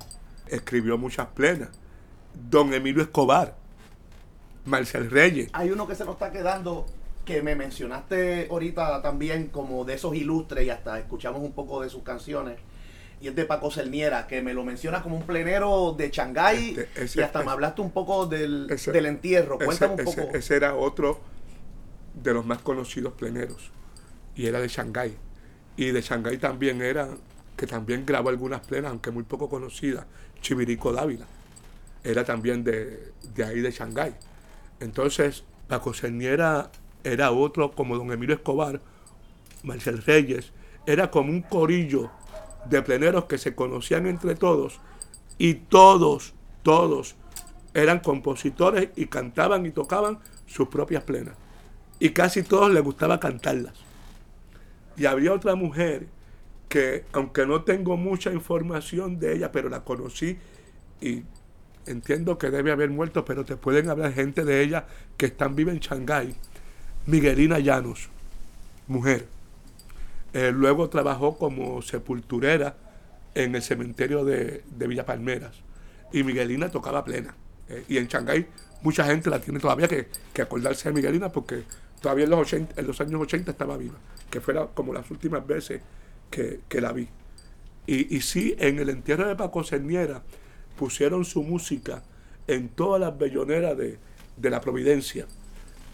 escribió 0.49 0.99
muchas 0.99 1.29
plenas. 1.29 1.71
Don 2.49 2.73
Emilio 2.73 3.03
Escobar, 3.03 3.57
Marcel 4.65 5.11
Reyes. 5.11 5.51
Hay 5.53 5.71
uno 5.71 5.87
que 5.87 5.95
se 5.95 6.05
nos 6.05 6.15
está 6.15 6.31
quedando 6.31 6.87
que 7.25 7.43
me 7.43 7.55
mencionaste 7.55 8.49
ahorita 8.51 9.01
también 9.03 9.49
como 9.49 9.85
de 9.85 9.95
esos 9.95 10.15
ilustres 10.15 10.67
y 10.67 10.71
hasta 10.71 10.99
escuchamos 10.99 11.41
un 11.43 11.53
poco 11.53 11.83
de 11.83 11.89
sus 11.89 12.03
canciones 12.03 12.59
y 13.23 13.29
es 13.29 13.37
de 13.37 13.45
Paco 13.45 13.71
Cerniera, 13.71 14.27
que 14.27 14.43
me 14.43 14.53
lo 14.53 14.65
menciona 14.65 15.01
como 15.01 15.17
un 15.17 15.23
plenero 15.23 15.95
de 15.97 16.11
Shanghái 16.11 16.77
este, 16.97 17.21
y 17.21 17.23
hasta 17.23 17.45
me 17.45 17.53
hablaste 17.53 17.81
un 17.81 17.93
poco 17.93 18.27
del, 18.27 18.67
del 18.67 19.07
entierro. 19.07 19.59
Cuéntame 19.59 19.95
un 19.95 20.05
poco. 20.05 20.23
Ese, 20.35 20.57
era 20.57 20.75
otro 20.75 21.21
de 22.15 22.35
los 22.35 22.45
más 22.45 22.59
conocidos 22.59 23.13
pleneros 23.13 23.71
y 24.35 24.47
era 24.47 24.59
de 24.59 24.67
Shanghái. 24.67 25.17
Y 25.77 25.93
de 25.93 26.01
Shanghái 26.01 26.39
también 26.39 26.83
era, 26.83 27.11
que 27.57 27.67
también 27.67 28.05
grabó 28.07 28.29
algunas 28.29 28.61
plenas, 28.67 28.91
aunque 28.91 29.11
muy 29.11 29.25
poco 29.25 29.49
conocidas, 29.49 30.07
Chivirico 30.41 30.93
Dávila. 30.93 31.27
Era 32.05 32.25
también 32.25 32.65
de, 32.65 33.13
de 33.35 33.45
ahí 33.45 33.61
de 33.61 33.71
Shanghái. 33.71 34.15
Entonces, 34.81 35.45
Paco 35.69 35.95
Cerniera 35.95 36.71
era 37.05 37.31
otro 37.31 37.73
como 37.73 37.97
don 37.97 38.13
Emilio 38.13 38.35
Escobar, 38.35 38.81
Marcel 39.63 40.03
Reyes, 40.03 40.53
era 40.87 41.11
como 41.11 41.31
un 41.31 41.43
corillo 41.43 42.11
de 42.69 42.83
pleneros 42.83 43.27
que 43.27 43.39
se 43.39 43.55
conocían 43.55 44.07
entre 44.07 44.35
todos 44.35 44.81
y 45.39 45.55
todos, 45.55 46.35
todos 46.63 47.17
eran 47.75 48.01
compositores 48.01 48.91
y 48.97 49.07
cantaban 49.07 49.65
y 49.67 49.71
tocaban 49.71 50.19
sus 50.47 50.69
propias 50.69 51.05
plenas. 51.05 51.35
Y 51.99 52.11
casi 52.11 52.43
todos 52.43 52.73
les 52.73 52.83
gustaba 52.83 53.21
cantarlas. 53.21 53.75
Y 54.97 55.07
había 55.07 55.33
otra 55.33 55.55
mujer 55.55 56.07
que, 56.73 57.05
aunque 57.13 57.45
no 57.45 57.65
tengo 57.65 57.99
mucha 57.99 58.33
información 58.33 59.19
de 59.19 59.35
ella, 59.37 59.53
pero 59.53 59.69
la 59.69 59.85
conocí 59.85 60.39
y 61.03 61.23
entiendo 61.85 62.39
que 62.39 62.49
debe 62.49 62.73
haber 62.73 62.89
muerto, 62.89 63.27
pero 63.27 63.45
te 63.45 63.59
pueden 63.59 63.91
hablar 63.91 64.15
gente 64.15 64.43
de 64.43 64.63
ella 64.63 64.87
que 65.19 65.27
están 65.27 65.55
viva 65.55 65.71
en 65.71 65.81
Shanghái. 65.81 66.35
Miguelina 67.05 67.59
Llanos, 67.59 68.09
mujer. 68.87 69.27
Eh, 70.33 70.51
luego 70.51 70.89
trabajó 70.89 71.37
como 71.37 71.83
sepulturera 71.83 72.75
en 73.35 73.55
el 73.55 73.61
cementerio 73.61 74.25
de, 74.25 74.65
Villa 74.71 75.05
Palmeras. 75.05 75.57
Y 76.11 76.23
Miguelina 76.23 76.71
tocaba 76.71 77.05
plena. 77.05 77.35
Eh, 77.69 77.85
y 77.87 77.99
en 77.99 78.07
Shanghái 78.07 78.47
mucha 78.81 79.05
gente 79.05 79.29
la 79.29 79.43
tiene 79.43 79.61
todavía 79.61 79.89
que, 79.89 80.09
acordarse 80.41 80.89
de 80.89 80.95
Miguelina 80.95 81.29
porque 81.31 81.65
todavía 82.01 82.25
en 82.25 82.31
los, 82.31 82.41
80, 82.41 82.81
en 82.81 82.87
los 82.87 82.99
años 82.99 83.21
80 83.21 83.51
estaba 83.51 83.77
viva. 83.77 83.99
Que 84.31 84.41
fuera 84.41 84.69
como 84.73 84.95
las 84.95 85.11
últimas 85.11 85.47
veces 85.47 85.83
que, 86.33 86.81
la 86.81 86.93
vi. 86.93 87.09
Y, 87.87 88.17
y, 88.17 88.21
sí, 88.23 88.57
en 88.59 88.81
el 88.81 88.89
entierro 88.89 89.29
de 89.29 89.37
Paco 89.37 89.63
Cerniera 89.63 90.23
pusieron 90.77 91.25
su 91.25 91.45
música 91.45 92.03
en 92.49 92.69
todas 92.71 93.01
las 93.01 93.17
belloneras 93.17 93.79
de, 93.79 93.99
de 94.37 94.51
la 94.51 94.61
Providencia 94.61 95.27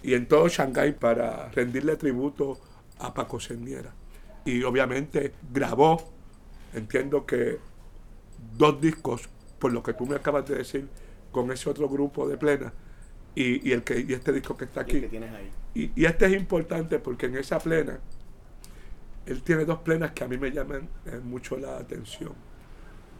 y 0.02 0.14
en 0.14 0.26
todo 0.26 0.48
Shanghái 0.48 0.92
para 0.92 1.50
rendirle 1.50 1.96
tributo 1.96 2.58
a 2.98 3.12
Paco 3.12 3.40
Cerniera 3.40 3.92
y 4.48 4.62
obviamente 4.62 5.34
grabó, 5.52 6.10
entiendo 6.72 7.26
que 7.26 7.58
dos 8.56 8.80
discos, 8.80 9.28
por 9.58 9.72
lo 9.72 9.82
que 9.82 9.92
tú 9.92 10.06
me 10.06 10.16
acabas 10.16 10.48
de 10.48 10.56
decir, 10.56 10.88
con 11.30 11.52
ese 11.52 11.68
otro 11.68 11.88
grupo 11.88 12.26
de 12.26 12.38
plena 12.38 12.72
y, 13.34 13.70
el 13.72 13.82
que, 13.82 14.04
y 14.08 14.12
este 14.12 14.32
disco 14.32 14.56
que 14.56 14.64
está 14.64 14.80
aquí. 14.80 15.06
Y, 15.74 15.92
y, 15.94 16.04
este 16.06 16.26
es 16.26 16.32
importante 16.32 16.98
porque 16.98 17.26
en 17.26 17.36
esa 17.36 17.58
plena, 17.58 18.00
él 19.28 19.42
tiene 19.42 19.66
dos 19.66 19.80
plenas 19.80 20.12
que 20.12 20.24
a 20.24 20.28
mí 20.28 20.38
me 20.38 20.50
llaman 20.50 20.88
eh, 21.04 21.20
mucho 21.22 21.58
la 21.58 21.76
atención. 21.76 22.32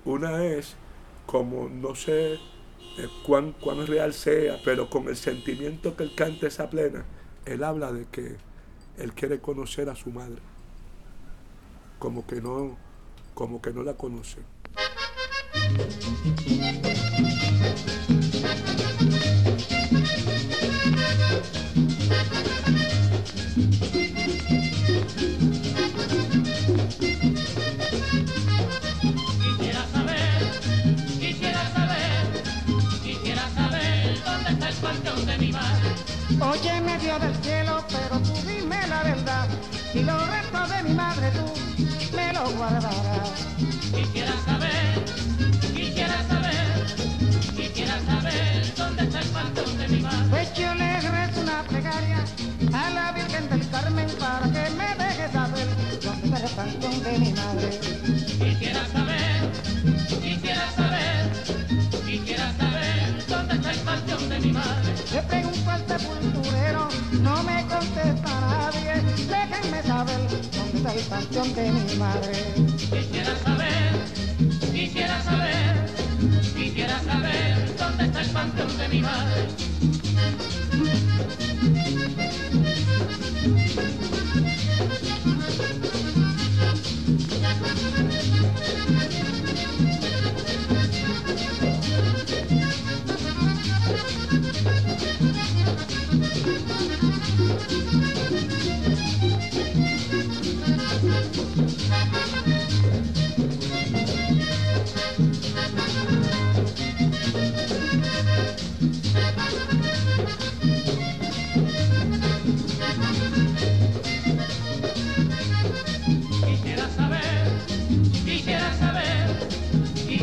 Una 0.07 0.43
es, 0.43 0.75
como 1.27 1.69
no 1.69 1.95
sé 1.95 2.35
eh, 2.35 3.09
cuán, 3.27 3.55
real 3.87 4.15
sea, 4.15 4.59
pero 4.65 4.89
con 4.89 5.07
el 5.09 5.17
sentimiento 5.17 5.97
que 5.97 6.05
él 6.05 6.15
canta 6.15 6.47
esa 6.47 6.71
plena, 6.71 7.05
él 7.45 7.63
habla 7.63 7.93
de 7.93 8.07
que 8.07 8.37
él 8.97 9.13
quiere 9.13 9.41
conocer 9.41 9.91
a 9.91 9.95
su 9.95 10.11
madre 10.11 10.41
como 11.99 12.27
que 12.27 12.41
no, 12.41 12.77
como 13.35 13.61
que 13.61 13.73
no 13.73 13.83
la 13.83 13.95
conocen. 13.95 14.45
Me 42.71 42.81
lo 42.81 44.58
panteón 71.09 71.55
de 71.55 71.71
mi 71.71 71.97
madre. 71.97 72.33
Quisiera 72.77 73.37
saber, 73.43 73.93
quisiera 74.73 75.23
saber, 75.23 75.87
quisiera 76.55 77.03
saber 77.03 77.77
dónde 77.79 78.05
está 78.05 78.21
el 78.21 78.31
panteón 78.31 78.79
de 78.79 78.89
mi 78.89 79.01
madre. 79.01 79.49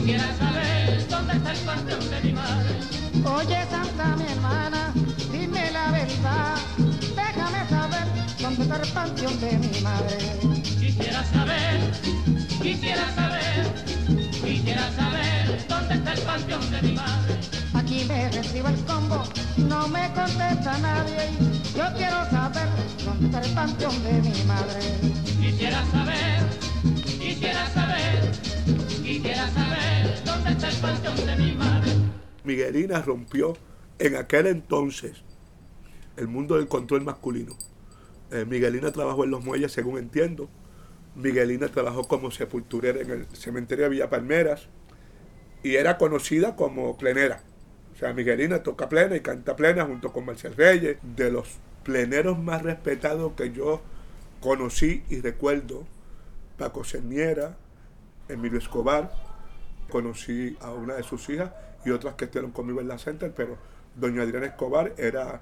Quisiera 0.05 0.35
saber 0.37 1.07
dónde 1.09 1.33
está 1.33 1.51
el 1.51 1.57
panteón 1.61 2.09
de 2.11 2.21
mi 2.21 2.33
madre. 2.33 2.69
Oye, 3.25 3.65
Santa, 3.71 4.15
mi 4.15 4.31
hermana, 4.31 4.93
dime 5.31 5.71
la 5.71 5.91
verdad. 5.91 6.57
Déjame 7.15 7.67
saber 7.67 8.05
dónde 8.39 8.61
está 8.61 8.75
el 8.83 8.89
panteón 8.89 9.39
de 9.39 9.51
mi 9.57 9.81
madre. 9.81 10.17
Quisiera 10.79 11.23
saber, 11.25 11.91
quisiera 12.61 13.15
saber, 13.15 13.65
quisiera 14.43 14.91
saber 14.91 15.65
dónde 15.67 15.95
está 15.95 16.13
el 16.13 16.21
panteón 16.21 16.71
de 16.71 16.81
mi 16.83 16.91
madre. 16.93 17.39
Aquí 17.73 18.05
me 18.07 18.29
recibo 18.29 18.67
el 18.67 18.85
combo, 18.85 19.23
no 19.57 19.87
me 19.87 20.07
contesta 20.13 20.77
nadie. 20.83 21.31
Yo 21.75 21.85
quiero 21.97 22.29
saber 22.29 22.67
dónde 23.03 23.25
está 23.25 23.41
el 23.41 23.51
panteón 23.55 24.03
de 24.03 24.21
mi 24.21 24.43
madre. 24.43 24.81
Quisiera 25.41 25.83
saber, 25.91 26.43
quisiera 27.19 27.67
saber, 27.73 28.54
Miguelina 32.43 33.01
rompió 33.03 33.55
en 33.99 34.15
aquel 34.15 34.47
entonces 34.47 35.23
el 36.17 36.27
mundo 36.27 36.55
del 36.55 36.67
control 36.67 37.03
masculino. 37.03 37.55
Eh, 38.31 38.45
Miguelina 38.45 38.91
trabajó 38.91 39.23
en 39.23 39.29
los 39.31 39.43
muelles, 39.43 39.71
según 39.71 39.99
entiendo. 39.99 40.49
Miguelina 41.15 41.67
trabajó 41.67 42.07
como 42.07 42.31
sepulturera 42.31 42.99
en 42.99 43.11
el 43.11 43.25
cementerio 43.33 43.83
de 43.85 43.89
Villa 43.89 44.09
Palmeras 44.09 44.69
y 45.61 45.75
era 45.75 45.99
conocida 45.99 46.55
como 46.55 46.97
plenera. 46.97 47.43
O 47.93 47.97
sea, 47.97 48.11
Miguelina 48.13 48.63
toca 48.63 48.89
plena 48.89 49.15
y 49.15 49.19
canta 49.19 49.55
plena 49.55 49.85
junto 49.85 50.11
con 50.11 50.25
Marcial 50.25 50.55
Reyes. 50.55 50.97
De 51.03 51.31
los 51.31 51.59
pleneros 51.83 52.39
más 52.39 52.63
respetados 52.63 53.33
que 53.33 53.51
yo 53.51 53.81
conocí 54.41 55.03
y 55.09 55.21
recuerdo, 55.21 55.85
Paco 56.57 56.83
Cerniera, 56.83 57.57
Emilio 58.27 58.57
Escobar, 58.59 59.11
conocí 59.89 60.57
a 60.61 60.71
una 60.71 60.95
de 60.95 61.03
sus 61.03 61.29
hijas 61.29 61.51
y 61.85 61.91
otras 61.91 62.15
que 62.15 62.25
estuvieron 62.25 62.51
conmigo 62.51 62.81
en 62.81 62.87
la 62.87 62.97
Center, 62.97 63.31
pero 63.35 63.57
doña 63.95 64.23
Adriana 64.23 64.47
Escobar 64.47 64.93
era 64.97 65.41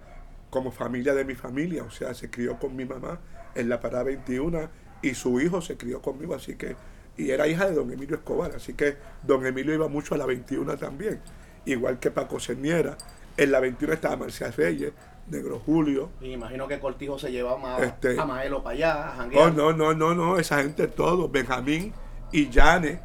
como 0.49 0.71
familia 0.71 1.13
de 1.13 1.25
mi 1.25 1.35
familia, 1.35 1.83
o 1.83 1.89
sea, 1.89 2.13
se 2.13 2.29
crió 2.29 2.59
con 2.59 2.75
mi 2.75 2.85
mamá 2.85 3.19
en 3.55 3.69
la 3.69 3.79
parada 3.79 4.03
21 4.03 4.69
y 5.01 5.15
su 5.15 5.39
hijo 5.39 5.61
se 5.61 5.77
crió 5.77 6.01
conmigo, 6.01 6.35
así 6.35 6.55
que, 6.55 6.75
y 7.17 7.31
era 7.31 7.47
hija 7.47 7.65
de 7.65 7.73
don 7.73 7.91
Emilio 7.91 8.17
Escobar, 8.17 8.51
así 8.55 8.73
que 8.73 8.97
don 9.23 9.45
Emilio 9.45 9.73
iba 9.73 9.87
mucho 9.87 10.15
a 10.15 10.17
la 10.17 10.25
21 10.25 10.77
también, 10.77 11.19
igual 11.65 11.99
que 11.99 12.11
Paco 12.11 12.39
Cerniera, 12.39 12.97
en 13.35 13.51
la 13.51 13.59
21 13.59 13.93
estaba 13.93 14.15
Marcial 14.17 14.53
Reyes, 14.53 14.91
Negro 15.31 15.59
Julio. 15.65 16.09
Y 16.21 16.33
imagino 16.33 16.67
que 16.67 16.79
Cortijo 16.79 17.17
se 17.17 17.31
lleva 17.31 17.57
más 17.57 17.81
Este- 17.81 18.19
a 18.19 18.25
Maelo 18.25 18.61
para 18.61 18.75
allá, 18.75 19.21
a 19.21 19.29
Oh, 19.35 19.49
no, 19.49 19.73
no, 19.73 19.93
no, 19.93 20.13
no, 20.13 20.37
esa 20.37 20.61
gente 20.61 20.87
todo, 20.87 21.29
Benjamín 21.29 21.93
y 22.33 22.49
Yane, 22.49 22.99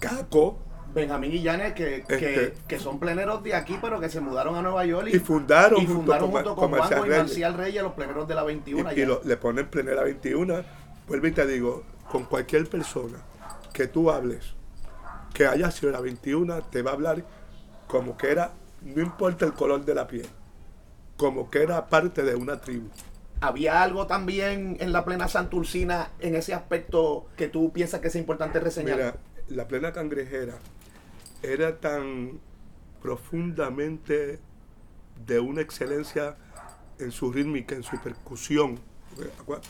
Caco, 0.00 0.58
Benjamín 0.94 1.32
y 1.32 1.42
Janet, 1.44 1.74
que, 1.74 2.04
que, 2.06 2.14
Este- 2.14 2.54
que 2.68 2.78
son 2.78 2.98
pleneros 3.00 3.42
de 3.42 3.54
aquí, 3.54 3.76
pero 3.80 3.98
que 4.00 4.08
se 4.08 4.20
mudaron 4.20 4.54
a 4.56 4.62
Nueva 4.62 4.84
York 4.86 5.08
y 5.12 5.18
fundaron, 5.18 5.82
y 5.82 5.86
fundaron 5.86 6.30
junto 6.30 6.54
con, 6.54 6.70
Juanjo 6.70 7.06
y. 7.06 7.08
Marcial 7.10 7.54
Reyes 7.54 7.82
los 7.82 7.92
pleneros 7.94 8.28
de 8.28 8.34
la 8.34 8.44
21 8.44 8.92
y, 8.92 9.00
y 9.00 9.04
lo- 9.04 9.20
le 9.24 9.36
ponen 9.36 9.66
plenera 9.68 10.02
21. 10.04 10.62
Vuelvo 11.08 11.26
y 11.26 11.32
te 11.32 11.46
digo, 11.46 11.82
con 12.10 12.24
cualquier 12.24 12.68
persona 12.68 13.18
que 13.72 13.88
tú 13.88 14.10
hables, 14.10 14.54
que 15.32 15.46
haya 15.46 15.70
sido 15.72 15.90
la 15.90 16.00
21, 16.00 16.62
te 16.62 16.82
va 16.82 16.92
a 16.92 16.94
hablar 16.94 17.24
como 17.88 18.16
que 18.16 18.30
era, 18.30 18.52
no 18.82 19.02
importa 19.02 19.44
el 19.46 19.52
color 19.52 19.84
de 19.84 19.94
la 19.96 20.06
piel, 20.06 20.28
como 21.16 21.50
que 21.50 21.62
era 21.62 21.84
parte 21.86 22.22
de 22.22 22.34
una 22.36 22.60
tribu. 22.60 22.88
¿Había 23.46 23.82
algo 23.82 24.06
también 24.06 24.78
en 24.80 24.90
la 24.90 25.04
plena 25.04 25.28
Santurcina 25.28 26.12
en 26.18 26.34
ese 26.34 26.54
aspecto 26.54 27.26
que 27.36 27.46
tú 27.46 27.74
piensas 27.74 28.00
que 28.00 28.08
es 28.08 28.16
importante 28.16 28.58
reseñar? 28.58 28.96
Mira, 28.96 29.16
la 29.48 29.68
plena 29.68 29.92
cangrejera 29.92 30.54
era 31.42 31.78
tan 31.78 32.40
profundamente 33.02 34.40
de 35.26 35.40
una 35.40 35.60
excelencia 35.60 36.38
en 36.98 37.12
su 37.12 37.30
rítmica, 37.30 37.74
en 37.74 37.82
su 37.82 38.00
percusión. 38.00 38.80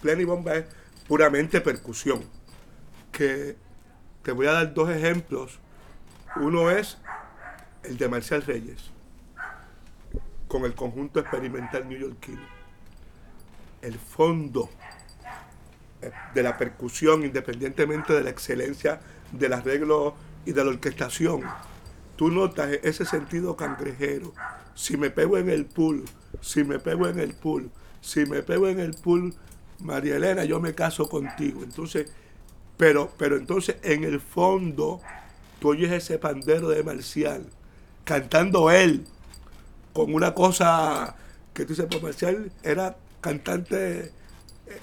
Plena 0.00 0.22
y 0.22 0.24
bomba 0.24 0.54
es 0.54 0.66
puramente 1.08 1.60
percusión. 1.60 2.22
Que 3.10 3.56
te 4.22 4.30
voy 4.30 4.46
a 4.46 4.52
dar 4.52 4.72
dos 4.72 4.88
ejemplos. 4.88 5.58
Uno 6.36 6.70
es 6.70 6.98
el 7.82 7.98
de 7.98 8.08
Marcial 8.08 8.42
Reyes, 8.42 8.92
con 10.46 10.64
el 10.64 10.76
conjunto 10.76 11.18
experimental 11.18 11.88
neoyorquino. 11.88 12.53
El 13.84 13.98
fondo 13.98 14.70
eh, 16.02 16.10
de 16.34 16.42
la 16.42 16.56
percusión, 16.56 17.24
independientemente 17.24 18.12
de 18.12 18.22
la 18.22 18.30
excelencia 18.30 19.00
del 19.32 19.52
arreglo 19.52 20.14
y 20.46 20.52
de 20.52 20.64
la 20.64 20.70
orquestación. 20.70 21.42
Tú 22.16 22.30
notas 22.30 22.70
ese 22.82 23.04
sentido 23.04 23.56
cangrejero. 23.56 24.32
Si 24.74 24.96
me 24.96 25.10
pego 25.10 25.38
en 25.38 25.48
el 25.50 25.66
pool, 25.66 26.04
si 26.40 26.64
me 26.64 26.78
pego 26.78 27.08
en 27.08 27.18
el 27.18 27.34
pool, 27.34 27.70
si 28.00 28.26
me 28.26 28.42
pego 28.42 28.68
en 28.68 28.80
el 28.80 28.94
pool, 28.94 29.34
María 29.80 30.16
Elena, 30.16 30.44
yo 30.44 30.60
me 30.60 30.74
caso 30.74 31.08
contigo. 31.08 31.62
Entonces, 31.62 32.10
pero, 32.76 33.10
pero 33.16 33.36
entonces 33.36 33.76
en 33.82 34.04
el 34.04 34.20
fondo, 34.20 35.00
tú 35.60 35.70
oyes 35.70 35.92
ese 35.92 36.18
pandero 36.18 36.68
de 36.68 36.82
Marcial, 36.82 37.46
cantando 38.04 38.70
él, 38.70 39.04
con 39.92 40.12
una 40.12 40.34
cosa 40.34 41.16
que 41.52 41.64
tú 41.64 41.70
dices, 41.70 41.86
pues 41.88 42.02
Marcial 42.02 42.52
era 42.62 42.96
cantante 43.24 44.00
eh, 44.00 44.10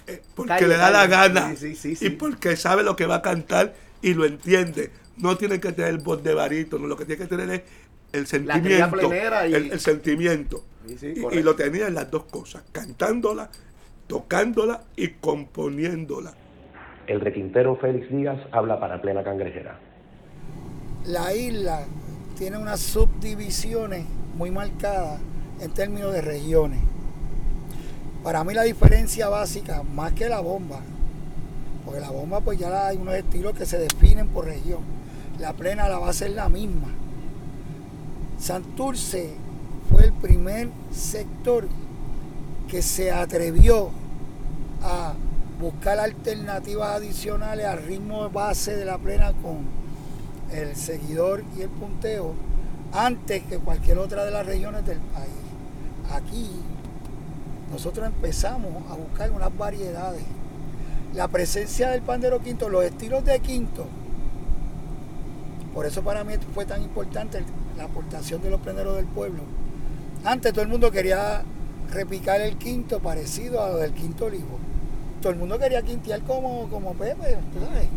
eh, 0.07 0.21
porque 0.35 0.49
Calle, 0.49 0.67
le 0.67 0.77
da 0.77 0.91
la 0.91 1.07
gana 1.07 1.49
Sí, 1.51 1.57
sí, 1.57 1.75
sí, 1.75 1.95
sí. 1.95 2.05
y 2.07 2.09
porque 2.11 2.55
sabe 2.55 2.83
lo 2.83 2.95
que 2.95 3.05
va 3.05 3.15
a 3.15 3.21
cantar 3.21 3.73
y 4.01 4.13
lo 4.13 4.25
entiende. 4.25 4.91
No 5.17 5.37
tiene 5.37 5.59
que 5.59 5.71
tener 5.71 5.97
voz 5.99 6.23
de 6.23 6.33
barítono, 6.33 6.87
lo 6.87 6.97
que 6.97 7.05
tiene 7.05 7.21
que 7.21 7.27
tener 7.27 7.49
es 7.51 7.61
el 8.13 8.27
sentimiento. 8.27 8.97
y- 9.13 9.53
el, 9.53 9.71
el 9.71 9.79
sentimiento. 9.79 10.63
Sí, 10.87 10.97
sí, 10.97 11.13
Y- 11.31 11.37
y, 11.37 11.43
lo 11.43 11.55
tenía 11.55 11.87
en 11.87 11.93
las 11.93 12.09
dos 12.09 12.23
cosas, 12.25 12.63
cantándola, 12.71 13.49
tocándola 14.07 14.83
y 14.95 15.09
componiéndola. 15.09 16.33
El 17.07 17.21
requintero 17.21 17.75
Félix 17.77 18.09
Díaz 18.09 18.39
habla 18.51 18.79
para 18.79 19.01
Plena 19.01 19.23
Cangrejera. 19.23 19.79
la 21.05 21.33
isla 21.33 21.85
tiene 22.37 22.57
unas 22.57 22.79
subdivisiones 22.79 24.05
muy 24.35 24.49
marcadas 24.51 25.19
en 25.59 25.71
términos 25.73 26.13
de 26.13 26.21
regiones. 26.21 26.79
Para 28.23 28.43
mí 28.43 28.53
la 28.53 28.63
diferencia 28.63 29.29
básica, 29.29 29.81
más 29.83 30.13
que 30.13 30.29
la 30.29 30.41
bomba, 30.41 30.79
porque 31.83 31.99
la 31.99 32.11
bomba 32.11 32.41
pues 32.41 32.59
ya 32.59 32.87
hay 32.87 32.97
unos 32.97 33.15
estilos 33.15 33.53
que 33.57 33.65
se 33.65 33.79
definen 33.79 34.27
por 34.27 34.45
región. 34.45 34.81
La 35.39 35.53
plena 35.53 35.89
la 35.89 35.97
a 35.97 36.13
ser 36.13 36.31
la 36.31 36.47
misma. 36.47 36.87
Santurce 38.39 39.31
fue 39.89 40.05
el 40.05 40.13
primer 40.13 40.69
sector 40.91 41.67
que 42.67 42.81
se 42.81 43.11
atrevió 43.11 43.89
a 44.83 45.13
buscar 45.59 45.99
alternativas 45.99 46.97
adicionales 46.97 47.65
al 47.65 47.83
ritmo 47.83 48.29
base 48.29 48.75
de 48.75 48.85
la 48.85 48.97
plena 48.97 49.33
con 49.33 49.65
el 50.51 50.75
seguidor 50.75 51.43
y 51.57 51.61
el 51.61 51.69
punteo 51.69 52.33
antes 52.93 53.43
que 53.43 53.57
cualquier 53.57 53.97
otra 53.97 54.25
de 54.25 54.31
las 54.31 54.45
regiones 54.45 54.85
del 54.85 54.99
país. 54.99 55.29
Aquí 56.11 56.49
nosotros 57.71 58.05
empezamos 58.05 58.71
a 58.91 58.95
buscar 58.95 59.31
unas 59.31 59.55
variedades. 59.57 60.23
La 61.15 61.27
presencia 61.27 61.89
del 61.89 62.01
pandero 62.01 62.39
quinto, 62.39 62.69
los 62.69 62.83
estilos 62.83 63.25
de 63.25 63.39
quinto, 63.39 63.85
por 65.73 65.85
eso 65.85 66.01
para 66.03 66.23
mí 66.23 66.33
fue 66.53 66.65
tan 66.65 66.81
importante 66.81 67.43
la 67.77 67.85
aportación 67.85 68.41
de 68.41 68.49
los 68.49 68.59
pleneros 68.59 68.95
del 68.97 69.05
pueblo. 69.05 69.43
Antes 70.23 70.51
todo 70.53 70.63
el 70.63 70.67
mundo 70.69 70.91
quería 70.91 71.43
repicar 71.91 72.41
el 72.41 72.57
quinto 72.57 72.99
parecido 72.99 73.63
a 73.63 73.69
lo 73.69 73.77
del 73.77 73.93
quinto 73.93 74.25
olivo. 74.25 74.59
Todo 75.21 75.31
el 75.33 75.39
mundo 75.39 75.57
quería 75.59 75.81
quintear 75.81 76.21
como, 76.21 76.67
como 76.69 76.93
Pepe, 76.93 77.37
¿tú 77.53 77.59
¿sabes? 77.63 77.87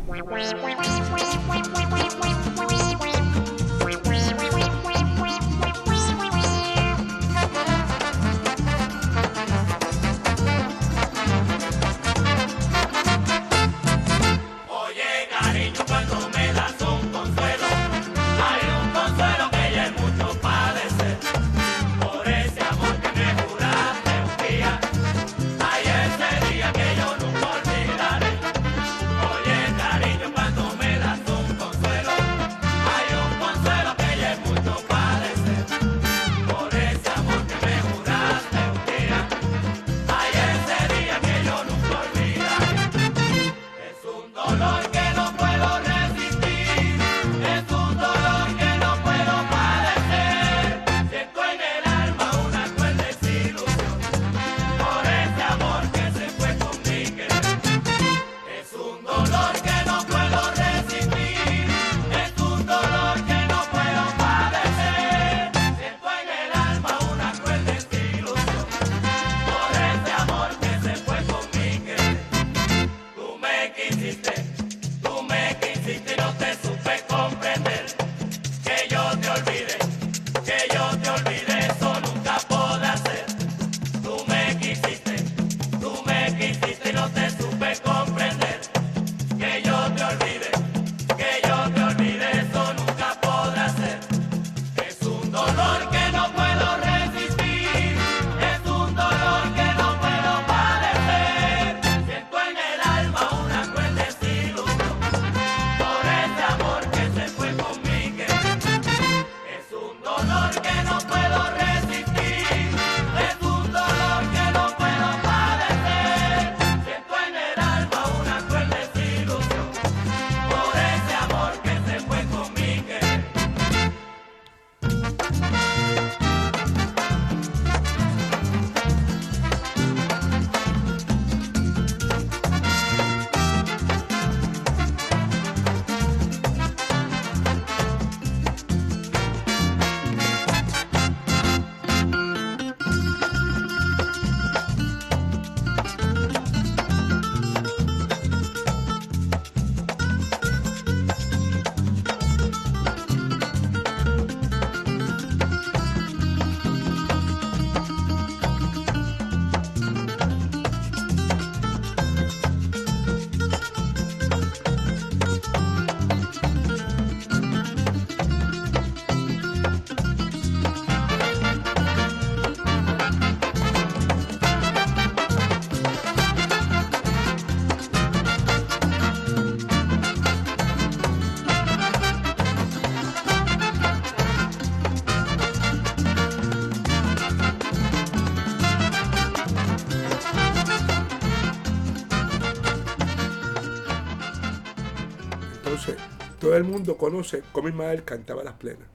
Conoce 196.96 197.42
cómo 197.52 197.68
Ismael 197.68 198.04
cantaba 198.04 198.44
las 198.44 198.54
plenas. 198.54 198.88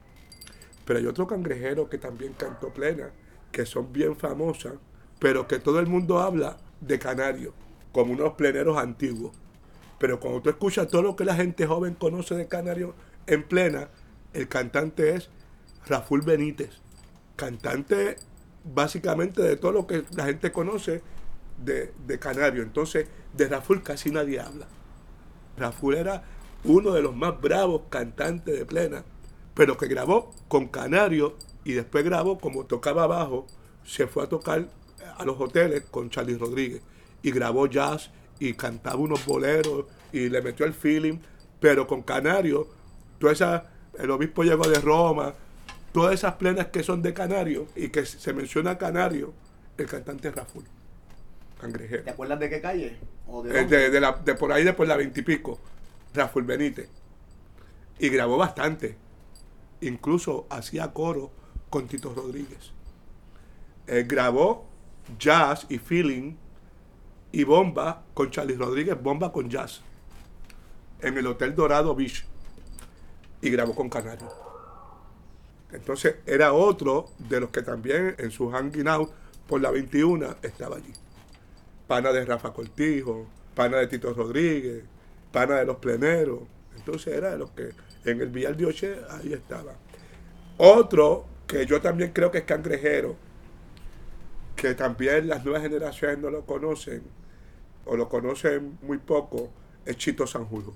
Pero 0.84 0.98
hay 0.98 1.06
otro 1.06 1.26
cangrejero 1.26 1.88
que 1.88 1.98
también 1.98 2.32
cantó 2.32 2.72
plenas, 2.72 3.10
que 3.52 3.66
son 3.66 3.92
bien 3.92 4.16
famosas, 4.16 4.74
pero 5.18 5.46
que 5.46 5.58
todo 5.58 5.78
el 5.80 5.86
mundo 5.86 6.20
habla 6.20 6.56
de 6.80 6.98
Canario, 6.98 7.52
como 7.92 8.12
unos 8.12 8.32
pleneros 8.34 8.78
antiguos. 8.78 9.32
Pero 9.98 10.18
cuando 10.18 10.40
tú 10.40 10.50
escuchas 10.50 10.88
todo 10.88 11.02
lo 11.02 11.16
que 11.16 11.24
la 11.24 11.34
gente 11.34 11.66
joven 11.66 11.94
conoce 11.94 12.34
de 12.34 12.48
Canario 12.48 12.94
en 13.26 13.42
plena, 13.42 13.88
el 14.32 14.48
cantante 14.48 15.14
es 15.14 15.28
Raful 15.86 16.22
Benítez, 16.22 16.70
cantante 17.36 18.16
básicamente 18.64 19.42
de 19.42 19.56
todo 19.56 19.72
lo 19.72 19.86
que 19.86 20.04
la 20.16 20.24
gente 20.24 20.52
conoce 20.52 21.02
de, 21.62 21.92
de 22.06 22.18
Canario. 22.18 22.62
Entonces, 22.62 23.06
de 23.34 23.48
Raful 23.48 23.82
casi 23.82 24.10
nadie 24.10 24.40
habla. 24.40 24.66
Raful 25.56 25.94
era 25.94 26.24
uno 26.64 26.92
de 26.92 27.02
los 27.02 27.14
más 27.16 27.40
bravos 27.40 27.82
cantantes 27.88 28.58
de 28.58 28.66
plena, 28.66 29.04
pero 29.54 29.76
que 29.76 29.86
grabó 29.86 30.30
con 30.48 30.68
Canario 30.68 31.36
y 31.64 31.72
después 31.72 32.04
grabó 32.04 32.38
como 32.38 32.64
tocaba 32.66 33.04
abajo, 33.04 33.46
se 33.84 34.06
fue 34.06 34.24
a 34.24 34.28
tocar 34.28 34.68
a 35.16 35.24
los 35.24 35.40
hoteles 35.40 35.82
con 35.90 36.10
Charlie 36.10 36.36
Rodríguez 36.36 36.82
y 37.22 37.30
grabó 37.30 37.66
jazz 37.66 38.10
y 38.38 38.54
cantaba 38.54 38.96
unos 38.96 39.24
boleros 39.26 39.84
y 40.12 40.28
le 40.28 40.40
metió 40.42 40.66
el 40.66 40.74
feeling, 40.74 41.18
pero 41.60 41.86
con 41.86 42.02
Canario, 42.02 42.66
toda 43.18 43.32
esa, 43.32 43.66
el 43.98 44.10
obispo 44.10 44.42
llegó 44.44 44.66
de 44.68 44.80
Roma, 44.80 45.34
todas 45.92 46.14
esas 46.14 46.34
plenas 46.34 46.68
que 46.68 46.82
son 46.82 47.02
de 47.02 47.12
Canario 47.12 47.66
y 47.76 47.88
que 47.88 48.06
se 48.06 48.32
menciona 48.32 48.78
Canario, 48.78 49.32
el 49.76 49.86
cantante 49.86 50.30
Raful, 50.30 50.64
cangrejero. 51.60 52.04
¿Te 52.04 52.10
acuerdas 52.10 52.40
de 52.40 52.48
qué 52.50 52.60
calle? 52.60 52.96
¿O 53.26 53.42
de 53.42 53.60
Eh, 53.60 53.64
de, 53.66 53.90
de 53.90 54.00
la- 54.00 54.12
de 54.24 54.34
por 54.34 54.52
ahí 54.52 54.64
de 54.64 54.72
por 54.72 54.86
la 54.86 54.96
veintipico, 54.96 55.58
Rafael 56.14 56.44
Benítez. 56.44 56.88
Y 57.98 58.08
grabó 58.08 58.36
bastante. 58.36 58.96
Incluso 59.80 60.46
hacía 60.50 60.92
coro 60.92 61.30
con 61.68 61.86
Tito 61.86 62.12
Rodríguez. 62.14 62.72
Grabó 63.86 64.66
jazz 65.18 65.66
y 65.68 65.78
feeling 65.78 66.36
y 67.32 67.44
bomba 67.44 68.04
con 68.14 68.30
Charlie 68.30 68.56
Rodríguez, 68.56 69.00
bomba 69.00 69.32
con 69.32 69.48
jazz. 69.48 69.82
En 71.00 71.16
el 71.16 71.26
Hotel 71.26 71.54
Dorado 71.54 71.94
Beach. 71.94 72.24
Y 73.42 73.50
grabó 73.50 73.74
con 73.74 73.88
Canario. 73.88 74.28
Entonces 75.72 76.16
era 76.26 76.52
otro 76.52 77.10
de 77.18 77.40
los 77.40 77.50
que 77.50 77.62
también 77.62 78.14
en 78.18 78.30
su 78.30 78.50
hanging 78.50 78.88
out 78.88 79.10
por 79.46 79.60
la 79.60 79.70
21 79.70 80.36
estaba 80.42 80.76
allí 80.76 80.92
pana 81.90 82.12
de 82.12 82.24
Rafa 82.24 82.52
Cortijo, 82.52 83.26
pana 83.52 83.78
de 83.78 83.88
Tito 83.88 84.14
Rodríguez, 84.14 84.84
pana 85.32 85.56
de 85.56 85.64
los 85.64 85.76
pleneros. 85.76 86.40
Entonces 86.76 87.14
era 87.14 87.30
de 87.30 87.38
los 87.38 87.50
que 87.50 87.70
en 88.04 88.20
el 88.20 88.28
Villar 88.28 88.56
de 88.56 88.66
Oche 88.66 88.96
ahí 89.10 89.32
estaba. 89.32 89.74
Otro 90.56 91.24
que 91.46 91.66
yo 91.66 91.80
también 91.80 92.12
creo 92.12 92.30
que 92.30 92.38
es 92.38 92.44
cangrejero, 92.44 93.16
que 94.56 94.74
también 94.74 95.28
las 95.28 95.44
nuevas 95.44 95.62
generaciones 95.62 96.18
no 96.18 96.30
lo 96.30 96.46
conocen, 96.46 97.02
o 97.84 97.96
lo 97.96 98.08
conocen 98.08 98.78
muy 98.82 98.98
poco, 98.98 99.50
es 99.84 99.96
Chito 99.96 100.26
Sanjuro. 100.26 100.74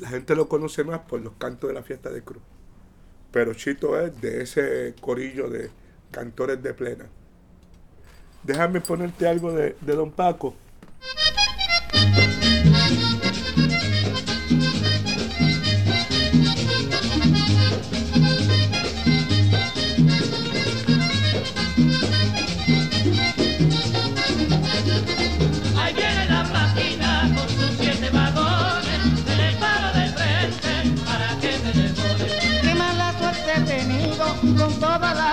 La 0.00 0.08
gente 0.08 0.34
lo 0.34 0.48
conoce 0.48 0.82
más 0.82 1.00
por 1.00 1.20
los 1.20 1.34
cantos 1.34 1.68
de 1.68 1.74
la 1.74 1.82
fiesta 1.82 2.10
de 2.10 2.22
Cruz. 2.22 2.42
Pero 3.30 3.54
Chito 3.54 4.00
es 4.00 4.20
de 4.20 4.42
ese 4.42 4.94
corillo 5.00 5.48
de 5.48 5.70
cantores 6.10 6.62
de 6.62 6.74
plena. 6.74 7.06
Déjame 8.42 8.80
ponerte 8.80 9.26
algo 9.26 9.52
de, 9.52 9.76
de 9.80 9.94
Don 9.94 10.10
Paco. 10.10 10.54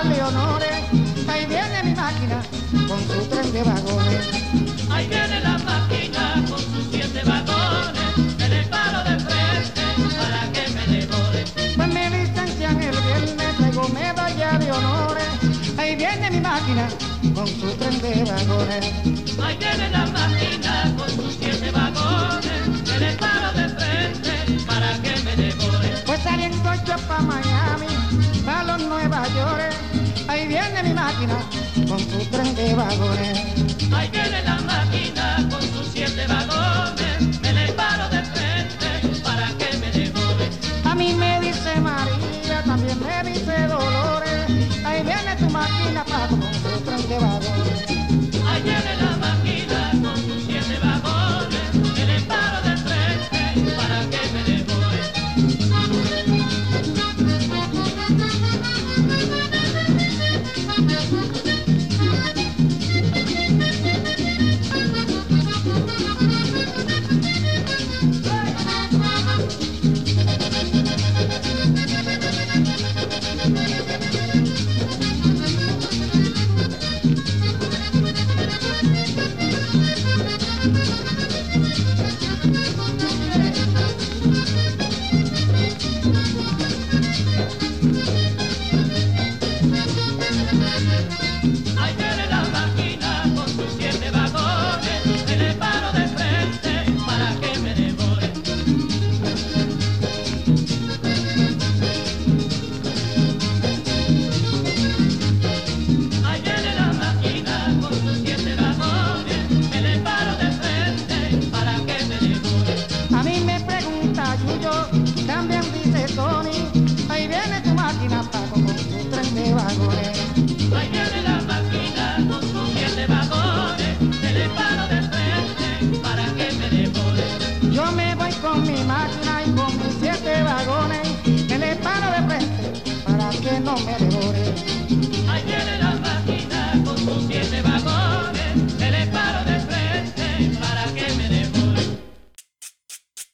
Leonores. 0.06 0.84
Ahí 1.28 1.46
viene 1.46 1.84
mi 1.84 1.94
máquina 1.96 2.42
con 2.88 3.00
su 3.08 3.26
tren 3.30 3.52
de 3.52 3.64
vagones. 3.64 4.28
Ahí 4.90 5.08
viene 5.08 5.40
la 5.42 5.58
máquina 5.60 6.44
con 6.50 6.60
sus 6.60 6.88
siete 6.92 7.22
vagones, 7.24 8.40
en 8.40 8.54
el 8.54 8.66
palo 8.66 9.04
del 9.04 9.20
frente 9.20 9.82
para 10.18 10.52
que 10.52 10.70
me 10.72 10.98
devore. 10.98 11.46
Pues 11.76 11.88
me 11.94 12.10
licencian 12.10 12.82
el 12.82 12.92
viernes, 12.92 13.60
luego 13.60 13.90
medalla 13.90 14.58
de 14.58 14.72
honores. 14.72 15.28
Ahí 15.78 15.96
viene 15.96 16.32
mi 16.32 16.40
máquina 16.40 16.88
con 17.34 17.48
su 17.48 17.72
tren 17.78 18.02
de 18.02 18.24
vagones. 18.24 18.86
Ahí 19.44 19.58
viene 19.58 19.90
la 19.90 20.06
máquina 20.08 20.96
máquina 31.12 31.36
con 31.88 32.00
su 32.00 32.26
tren 32.30 32.56
de 32.56 32.74
vagones. 32.76 33.40
Ahí 33.94 34.10
viene 34.10 34.44
la 34.44 34.56
máquina 34.62 35.48
con 35.50 35.62
sus 35.62 35.88
siete 35.94 36.26
vagones, 36.28 37.40
en 37.44 37.58
el 37.58 37.74
palo 37.74 38.10
del 38.10 38.26
frente 38.26 39.22
para 39.24 39.48
que 39.58 39.78
me 39.78 39.92
devore. 39.92 40.50
A 40.84 40.96
mí 40.96 41.14
me 41.14 41.42
dice 41.42 41.80
María, 41.82 42.64
también 42.66 42.98
me 43.00 43.32
dice 43.32 43.68
Dolores. 43.68 44.86
Ahí 44.86 45.04
viene 45.04 45.36
tu 45.38 45.50
máquina 45.50 46.04
pa' 46.06 46.28
con 46.28 46.42
su 46.42 46.82
tren 46.86 47.10
de 47.10 47.20
vagones. 47.20 47.81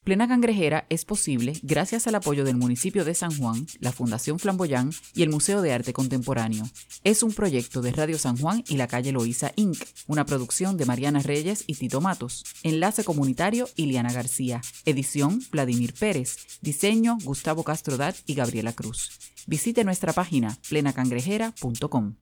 Plena 0.07 0.25
Cangrejera 0.25 0.85
es 0.87 1.03
posible 1.03 1.59
gracias 1.63 2.07
al 2.07 2.15
apoyo 2.15 2.45
del 2.45 2.55
municipio 2.55 3.03
de 3.03 3.13
San 3.13 3.37
Juan, 3.37 3.67
la 3.81 3.91
Fundación 3.91 4.39
Flamboyán 4.39 4.91
y 5.13 5.21
el 5.21 5.29
Museo 5.29 5.61
de 5.61 5.73
Arte 5.73 5.91
Contemporáneo. 5.91 6.63
Es 7.03 7.23
un 7.23 7.33
proyecto 7.33 7.81
de 7.81 7.91
Radio 7.91 8.17
San 8.17 8.37
Juan 8.37 8.63
y 8.69 8.77
la 8.77 8.87
calle 8.87 9.11
Loíza 9.11 9.51
Inc., 9.57 9.77
una 10.07 10.25
producción 10.25 10.77
de 10.77 10.85
Mariana 10.85 11.19
Reyes 11.19 11.65
y 11.67 11.75
Tito 11.75 11.99
Matos. 11.99 12.45
Enlace 12.63 13.03
comunitario 13.03 13.67
Iliana 13.75 14.13
García. 14.13 14.61
Edición 14.85 15.43
Vladimir 15.51 15.93
Pérez. 15.93 16.37
Diseño 16.61 17.17
Gustavo 17.25 17.65
Castrodat 17.65 18.15
y 18.25 18.35
Gabriela 18.35 18.71
Cruz. 18.71 19.09
Visite 19.45 19.83
nuestra 19.83 20.13
página 20.13 20.57
plenacangrejera.com. 20.69 22.13